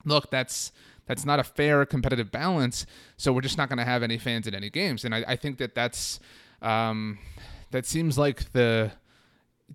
look 0.05 0.29
that's 0.31 0.71
that's 1.05 1.25
not 1.25 1.39
a 1.39 1.43
fair 1.43 1.85
competitive 1.85 2.31
balance 2.31 2.85
so 3.17 3.33
we're 3.33 3.41
just 3.41 3.57
not 3.57 3.69
going 3.69 3.77
to 3.77 3.85
have 3.85 4.03
any 4.03 4.17
fans 4.17 4.47
in 4.47 4.55
any 4.55 4.69
games. 4.69 5.05
And 5.05 5.13
i, 5.13 5.23
I 5.27 5.35
think 5.35 5.57
that 5.57 5.75
that's 5.75 6.19
um, 6.61 7.19
that 7.71 7.85
seems 7.85 8.17
like 8.17 8.53
the 8.53 8.91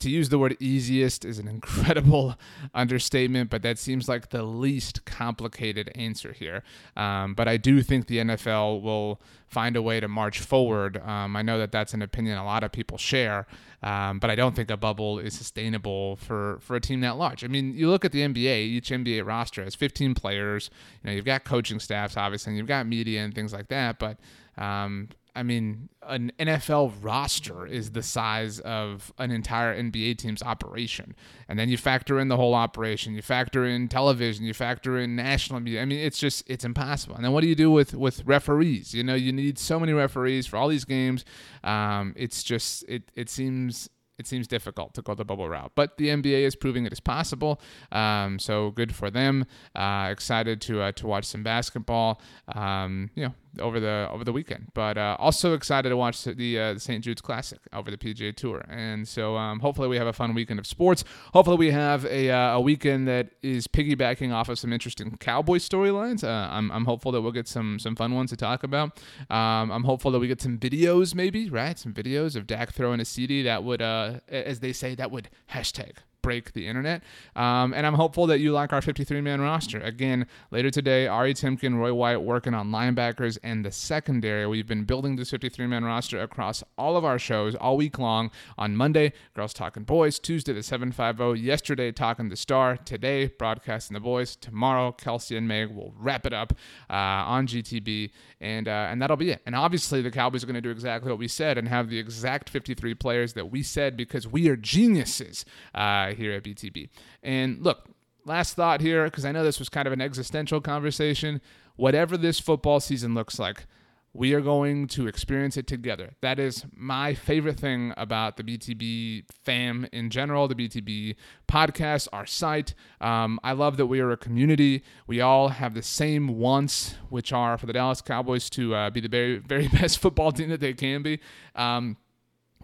to 0.01 0.11
use 0.11 0.29
the 0.29 0.39
word 0.39 0.57
easiest 0.61 1.25
is 1.25 1.39
an 1.39 1.49
incredible 1.49 2.37
understatement, 2.75 3.51
but 3.51 3.63
that 3.63 3.79
seems 3.79 4.09
like 4.09 4.31
the 4.31 4.43
least 4.43 5.05
complicated 5.05 5.91
answer 5.95 6.33
here. 6.33 6.63
Um, 6.97 7.35
but 7.35 7.49
I 7.49 7.57
do 7.57 7.83
think 7.83 8.07
the 8.07 8.19
NFL 8.19 8.83
will 8.83 9.21
find 9.47 9.77
a 9.77 9.83
way 9.83 9.99
to 10.01 10.09
march 10.09 10.41
forward. 10.41 10.99
Um, 10.99 11.35
I 11.35 11.43
know 11.43 11.59
that 11.59 11.73
that's 11.73 11.95
an 11.95 12.03
opinion 12.03 12.39
a 12.39 12.45
lot 12.45 12.65
of 12.65 12.73
people 12.73 12.99
share, 12.99 13.47
um, 13.83 14.19
but 14.19 14.31
I 14.31 14.35
don't 14.35 14.55
think 14.55 14.71
a 14.71 14.77
bubble 14.77 15.19
is 15.19 15.35
sustainable 15.35 16.17
for, 16.17 16.59
for 16.61 16.77
a 16.77 16.81
team 16.81 17.01
that 17.01 17.17
large. 17.17 17.45
I 17.45 17.49
mean, 17.49 17.75
you 17.75 17.89
look 17.89 18.05
at 18.05 18.13
the 18.13 18.21
NBA, 18.21 18.59
each 18.59 18.91
NBA 18.91 19.27
roster 19.27 19.65
has 19.65 19.75
15 19.75 20.15
players. 20.15 20.71
You 21.03 21.09
know, 21.09 21.17
you've 21.17 21.25
got 21.25 21.45
coaching 21.45 21.81
staffs, 21.81 22.17
obviously, 22.17 22.51
and 22.51 22.59
you've 22.59 22.67
got 22.67 22.87
media 22.87 23.25
and 23.25 23.35
things 23.35 23.53
like 23.53 23.69
that, 23.69 23.99
but 23.99 24.19
um, 24.59 25.09
I 25.39 25.45
mean, 25.45 25.89
an 26.03 26.33
NFL 26.41 26.95
roster 27.01 27.65
is 27.65 27.93
the 27.93 28.03
size 28.03 28.59
of 28.59 29.13
an 29.19 29.31
entire 29.31 29.73
NBA 29.81 30.19
team's 30.19 30.43
operation. 30.43 31.15
And 31.49 31.57
then 31.57 31.69
you 31.69 31.77
factor 31.77 32.19
in 32.19 32.27
the 32.27 32.37
whole 32.37 32.55
operation, 32.55 33.15
you 33.15 33.23
factor 33.23 33.65
in 33.65 33.87
television, 33.87 34.45
you 34.45 34.53
factor 34.53 34.99
in 34.99 35.15
national 35.15 35.61
media. 35.61 35.81
I 35.81 35.85
mean, 35.85 36.01
it's 36.01 36.19
just 36.19 36.43
it's 36.51 36.65
impossible. 36.65 37.15
And 37.15 37.25
then 37.25 37.31
what 37.31 37.43
do 37.43 37.47
you 37.47 37.55
do 37.55 37.71
with 37.71 37.95
with 37.95 38.27
referees? 38.27 38.93
You 38.93 39.05
know, 39.05 39.15
you 39.15 39.33
need 39.33 39.61
so 39.61 39.79
many 39.79 39.93
referees 39.93 40.45
for 40.45 40.57
all 40.57 40.67
these 40.67 40.85
games. 40.85 41.25
Um, 41.63 42.15
it's 42.17 42.43
just 42.43 42.85
it 42.89 43.13
it 43.15 43.31
seems 43.31 43.89
it 44.19 44.27
seems 44.27 44.49
difficult 44.49 44.95
to 44.95 45.03
go 45.03 45.15
the 45.15 45.25
bubble 45.25 45.49
route. 45.49 45.73
But 45.75 45.97
the 45.97 46.09
NBA 46.09 46.43
is 46.43 46.57
proving 46.57 46.85
it 46.85 46.93
is 46.93 47.01
possible. 47.01 47.61
Um, 47.93 48.39
so 48.39 48.73
good 48.73 48.95
for 48.95 49.11
them. 49.11 49.47
Uh, 49.75 50.09
excited 50.11 50.61
to 50.63 50.83
uh, 50.83 50.93
to 50.93 51.07
watch 51.07 51.25
some 51.25 51.43
basketball. 51.43 52.21
Um, 52.53 53.11
you 53.15 53.25
know, 53.25 53.35
over 53.61 53.81
the 53.81 54.09
over 54.11 54.25
the 54.25 54.33
weekend. 54.33 54.69
But 54.75 54.99
uh, 54.99 55.17
also 55.19 55.55
excited 55.55 55.89
to 55.89 55.97
watch 55.97 56.25
the, 56.25 56.59
uh, 56.59 56.75
the 56.75 56.81
St. 56.81 57.03
Jude's 57.05 57.21
Classic 57.21 57.59
over 57.73 57.91
the 57.91 57.97
PGA 57.97 58.35
Tour. 58.35 58.65
And 58.69 59.07
so 59.07 59.37
um, 59.37 59.61
hopefully 59.61 59.89
we 59.89 59.97
have 59.97 60.07
a 60.07 60.13
fun 60.13 60.35
weekend 60.35 60.59
of 60.59 60.67
sports. 60.67 61.05
Hopefully 61.33 61.57
we 61.57 61.71
have 61.71 62.05
a, 62.07 62.31
uh, 62.31 62.57
a 62.57 62.61
weekend 62.61 63.09
that 63.09 63.31
is 63.43 63.67
piggybacking 63.67 64.33
off 64.33 64.49
of 64.49 64.59
some 64.59 64.73
interesting 64.73 65.17
Cowboy 65.19 65.59
storylines. 65.59 66.25
Uh, 66.25 66.49
I'm, 66.51 66.71
I'm 66.73 66.85
hopeful 66.85 67.13
that 67.13 67.21
we'll 67.23 67.33
get 67.33 67.49
some 67.49 67.79
some 67.79 67.97
fun 67.97 68.15
ones 68.15 68.31
to 68.31 68.37
talk 68.37 68.63
about. 68.63 68.99
Um, 69.31 69.71
I'm 69.71 69.85
hopeful 69.85 70.11
that 70.13 70.19
we 70.19 70.29
get 70.29 70.41
some 70.41 70.59
videos 70.59 71.15
maybe, 71.15 71.51
right? 71.51 71.79
Some 71.79 71.93
videos 71.95 72.37
of 72.37 72.47
Dak 72.47 72.73
throwing 72.73 73.01
a 73.01 73.05
CD 73.05 73.43
that 73.43 73.65
would, 73.65 73.83
uh, 73.83 74.21
as 74.29 74.61
they 74.61 74.73
say, 74.73 74.95
that 74.95 75.11
would 75.11 75.29
hashtag 75.53 75.97
break 76.29 76.53
the 76.53 76.67
internet. 76.67 77.03
Um, 77.37 77.73
and 77.73 77.87
I'm 77.87 77.95
hopeful 77.95 78.27
that 78.27 78.39
you 78.39 78.53
like 78.53 78.75
our 78.75 78.83
53 78.83 79.23
man 79.23 79.41
roster. 79.41 79.81
Again, 79.81 80.27
later 80.51 80.71
today, 80.71 81.07
Ari 81.07 81.33
Timken, 81.33 81.79
Roy 81.79 81.95
White 81.95 82.19
working 82.19 82.53
on 82.53 82.71
linebackers 82.71 83.39
and 83.43 83.65
the 83.65 83.73
secondary. 83.73 84.47
We've 84.47 84.67
been 84.67 84.85
building 84.85 85.17
this 85.17 85.31
53 85.31 85.67
man 85.69 85.85
roster 85.85 86.21
across 86.21 86.63
all 86.77 86.99
of 86.99 87.05
our 87.07 87.19
shows 87.19 87.55
all 87.55 87.79
week 87.79 87.99
long. 87.99 88.31
On 88.59 88.77
Monday, 88.77 89.15
Girls 89.33 89.55
Talking 89.55 89.85
Boys. 89.85 90.19
Tuesday, 90.19 90.53
the 90.53 90.63
750. 90.63 91.41
Yesterday, 91.41 91.93
Talking 91.93 92.29
the 92.29 92.37
Star. 92.37 92.77
Today, 92.77 93.29
Broadcasting 93.29 93.95
the 93.95 94.01
Boys. 94.01 94.37
Tomorrow, 94.37 94.93
Kelsey 94.93 95.35
and 95.35 95.49
Meg 95.49 95.75
will 95.75 95.95
wrap 95.97 96.27
it 96.27 96.35
up 96.35 96.53
uh, 96.91 96.93
on 96.93 97.47
GTB. 97.47 98.11
And, 98.39 98.69
uh, 98.69 98.89
and 98.91 99.01
that'll 99.01 99.17
be 99.17 99.31
it. 99.31 99.41
And 99.47 99.55
obviously, 99.55 100.03
the 100.03 100.11
Cowboys 100.11 100.45
are 100.45 100.47
going 100.47 100.57
to 100.57 100.61
do 100.61 100.71
exactly 100.71 101.11
what 101.11 101.19
we 101.19 101.27
said 101.27 101.57
and 101.57 101.69
have 101.69 101.89
the 101.89 101.99
exact 101.99 102.51
53 102.51 102.93
players 102.97 103.33
that 103.33 103.51
we 103.51 103.63
said 103.63 103.97
because 103.97 104.29
we 104.29 104.47
are 104.51 104.57
geniuses 104.57 105.47
uh, 105.75 106.13
here 106.19 106.33
at 106.33 106.45
BTB. 106.45 106.89
And 107.23 107.63
look, 107.63 107.89
last 108.25 108.55
thought 108.55 108.81
here, 108.81 109.05
because 109.05 109.25
I 109.25 109.33
know 109.33 109.43
this 109.43 109.59
was 109.59 109.69
kind 109.69 109.87
of 109.87 109.93
an 109.93 110.01
existential 110.01 110.61
conversation. 110.61 111.41
Whatever 111.77 112.17
this 112.17 112.41
football 112.41 112.81
season 112.81 113.15
looks 113.15 113.39
like, 113.39 113.67
we 114.13 114.35
are 114.35 114.41
going 114.41 114.87
to 114.89 115.07
experience 115.07 115.57
it 115.57 115.67
together. 115.67 116.15
That 116.23 116.39
is 116.39 116.65
my 116.75 117.15
favorite 117.15 117.59
thing 117.59 117.93
about 117.97 118.37
the 118.37 118.43
BTB 118.43 119.25
fam 119.45 119.87
in 119.93 120.11
general, 120.11 120.49
the 120.49 120.55
BTB 120.55 121.15
podcast, 121.47 122.09
our 122.13 122.27
site. 122.27 122.75
Um, 123.01 123.39
I 123.45 123.53
love 123.53 123.77
that 123.77 123.87
we 123.87 124.01
are 124.01 124.11
a 124.11 124.17
community. 124.17 124.83
We 125.07 125.21
all 125.21 125.49
have 125.49 125.75
the 125.75 125.83
same 125.83 126.39
wants, 126.39 126.97
which 127.11 127.33
are 127.33 127.59
for 127.59 127.67
the 127.67 127.73
Dallas 127.73 128.01
Cowboys 128.01 128.49
to 128.51 128.75
uh, 128.75 128.91
be 128.91 129.01
the 129.01 129.09
very, 129.09 129.39
very 129.47 129.69
best 129.69 129.99
football 129.99 130.33
team 130.33 130.49
that 130.51 130.61
they 130.61 130.75
can 130.75 131.03
be. 131.03 131.21
Um, 131.55 131.97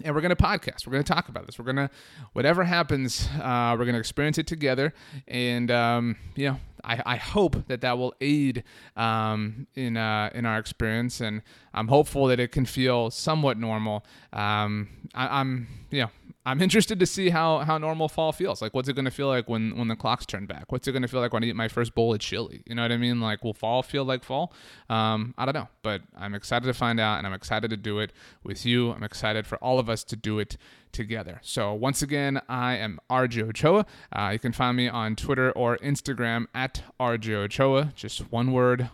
and 0.02 0.14
we're 0.14 0.20
going 0.20 0.35
to 0.35 0.42
podcast. 0.42 0.87
We're 0.87 0.92
going 0.92 1.04
to 1.04 1.12
talk 1.12 1.28
about 1.28 1.46
this. 1.46 1.59
We're 1.59 1.64
going 1.66 1.76
to, 1.76 1.90
whatever 2.33 2.64
happens, 2.64 3.28
uh, 3.40 3.76
we're 3.78 3.85
going 3.85 3.94
to 3.94 4.00
experience 4.00 4.38
it 4.38 4.46
together. 4.46 4.92
And, 5.28 5.70
um, 5.70 6.16
you 6.35 6.48
know, 6.48 6.57
I, 6.85 7.03
I 7.05 7.16
hope 7.16 7.66
that 7.68 7.81
that 7.81 7.99
will 7.99 8.14
aid 8.20 8.64
um, 8.97 9.66
in, 9.75 9.97
uh, 9.97 10.31
in 10.35 10.47
our 10.47 10.59
experience. 10.59 11.20
And 11.20 11.42
I'm 11.73 11.88
hopeful 11.88 12.27
that 12.27 12.38
it 12.38 12.53
can 12.53 12.66
feel 12.66 13.11
somewhat 13.11 13.59
normal. 13.59 14.05
Um, 14.33 14.88
I, 15.14 15.40
I'm, 15.40 15.66
you 15.90 16.03
know, 16.03 16.11
I'm 16.47 16.61
interested 16.61 17.01
to 17.01 17.07
see 17.07 17.31
how 17.31 17.61
how 17.61 17.79
normal 17.79 18.09
fall 18.09 18.31
feels. 18.33 18.61
Like, 18.61 18.75
what's 18.75 18.88
it 18.88 18.92
going 18.92 19.07
to 19.07 19.11
feel 19.11 19.29
like 19.29 19.49
when 19.49 19.77
when 19.79 19.88
the 19.88 19.97
clocks 19.97 20.27
turn 20.27 20.44
back? 20.44 20.70
What's 20.70 20.87
it 20.87 20.92
going 20.92 21.03
to 21.03 21.09
feel 21.09 21.20
like 21.20 21.33
when 21.33 21.42
I 21.42 21.47
eat 21.47 21.57
my 21.57 21.68
first 21.68 21.94
bowl 21.94 22.12
of 22.12 22.20
chili? 22.20 22.62
You 22.66 22.75
know 22.75 22.83
what 22.83 22.92
I 22.92 22.99
mean? 22.99 23.20
Like, 23.20 23.42
will 23.42 23.55
fall 23.55 23.83
feel 23.83 24.05
like 24.05 24.23
fall? 24.23 24.53
Um, 24.90 25.35
I 25.38 25.47
don't 25.47 25.55
know, 25.55 25.68
but 25.83 26.03
I'm 26.16 26.35
excited 26.35 26.66
to 26.66 26.75
find 26.75 27.01
out, 27.01 27.16
and 27.16 27.27
I'm 27.27 27.33
excited 27.33 27.70
to 27.70 27.79
do 27.79 27.99
it 27.99 28.12
with 28.42 28.66
you. 28.66 28.92
I'm 28.92 29.03
excited 29.03 29.47
for 29.47 29.57
all 29.59 29.79
of 29.79 29.88
us 29.88 30.05
to 30.05 30.16
do 30.16 30.38
it 30.38 30.59
together. 30.94 31.40
So 31.42 31.74
once 31.74 32.00
again, 32.00 32.40
I 32.48 32.76
am 32.76 32.98
RJ 33.11 33.50
Ochoa. 33.50 33.85
Uh, 34.11 34.30
you 34.33 34.38
can 34.38 34.52
find 34.52 34.76
me 34.76 34.88
on 34.88 35.16
Twitter 35.16 35.52
or 35.52 35.76
Instagram 35.78 36.46
at 36.54 36.83
RJ 36.98 37.35
Ochoa. 37.35 37.92
Just 37.94 38.33
one 38.33 38.52
word 38.52 38.88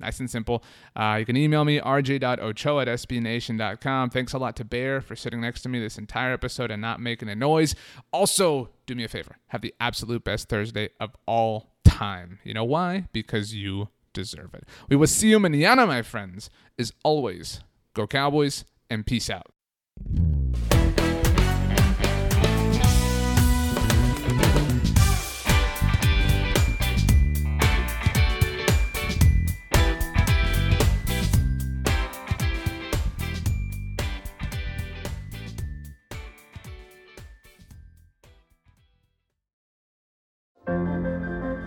Nice 0.00 0.18
and 0.18 0.28
simple. 0.28 0.62
Uh, 0.96 1.16
you 1.20 1.24
can 1.24 1.36
email 1.36 1.64
me, 1.64 1.78
rj.ochoa 1.78 2.82
at 2.82 2.88
sbnation.com. 2.88 4.10
Thanks 4.10 4.32
a 4.32 4.38
lot 4.38 4.56
to 4.56 4.64
Bear 4.64 5.00
for 5.00 5.14
sitting 5.14 5.40
next 5.40 5.62
to 5.62 5.68
me 5.68 5.78
this 5.78 5.98
entire 5.98 6.32
episode 6.32 6.70
and 6.70 6.82
not 6.82 7.00
making 7.00 7.28
a 7.28 7.34
noise. 7.34 7.74
Also, 8.12 8.70
do 8.86 8.94
me 8.94 9.04
a 9.04 9.08
favor 9.08 9.36
have 9.48 9.62
the 9.62 9.74
absolute 9.80 10.24
best 10.24 10.48
Thursday 10.48 10.90
of 10.98 11.16
all 11.26 11.74
time. 11.84 12.40
You 12.42 12.54
know 12.54 12.64
why? 12.64 13.06
Because 13.12 13.54
you 13.54 13.88
deserve 14.12 14.54
it. 14.54 14.64
We 14.88 14.96
will 14.96 15.06
see 15.06 15.30
you 15.30 15.38
manana, 15.38 15.86
my 15.86 16.02
friends. 16.02 16.50
As 16.78 16.92
always, 17.04 17.60
go 17.94 18.06
Cowboys 18.06 18.64
and 18.90 19.06
peace 19.06 19.30
out. 19.30 19.52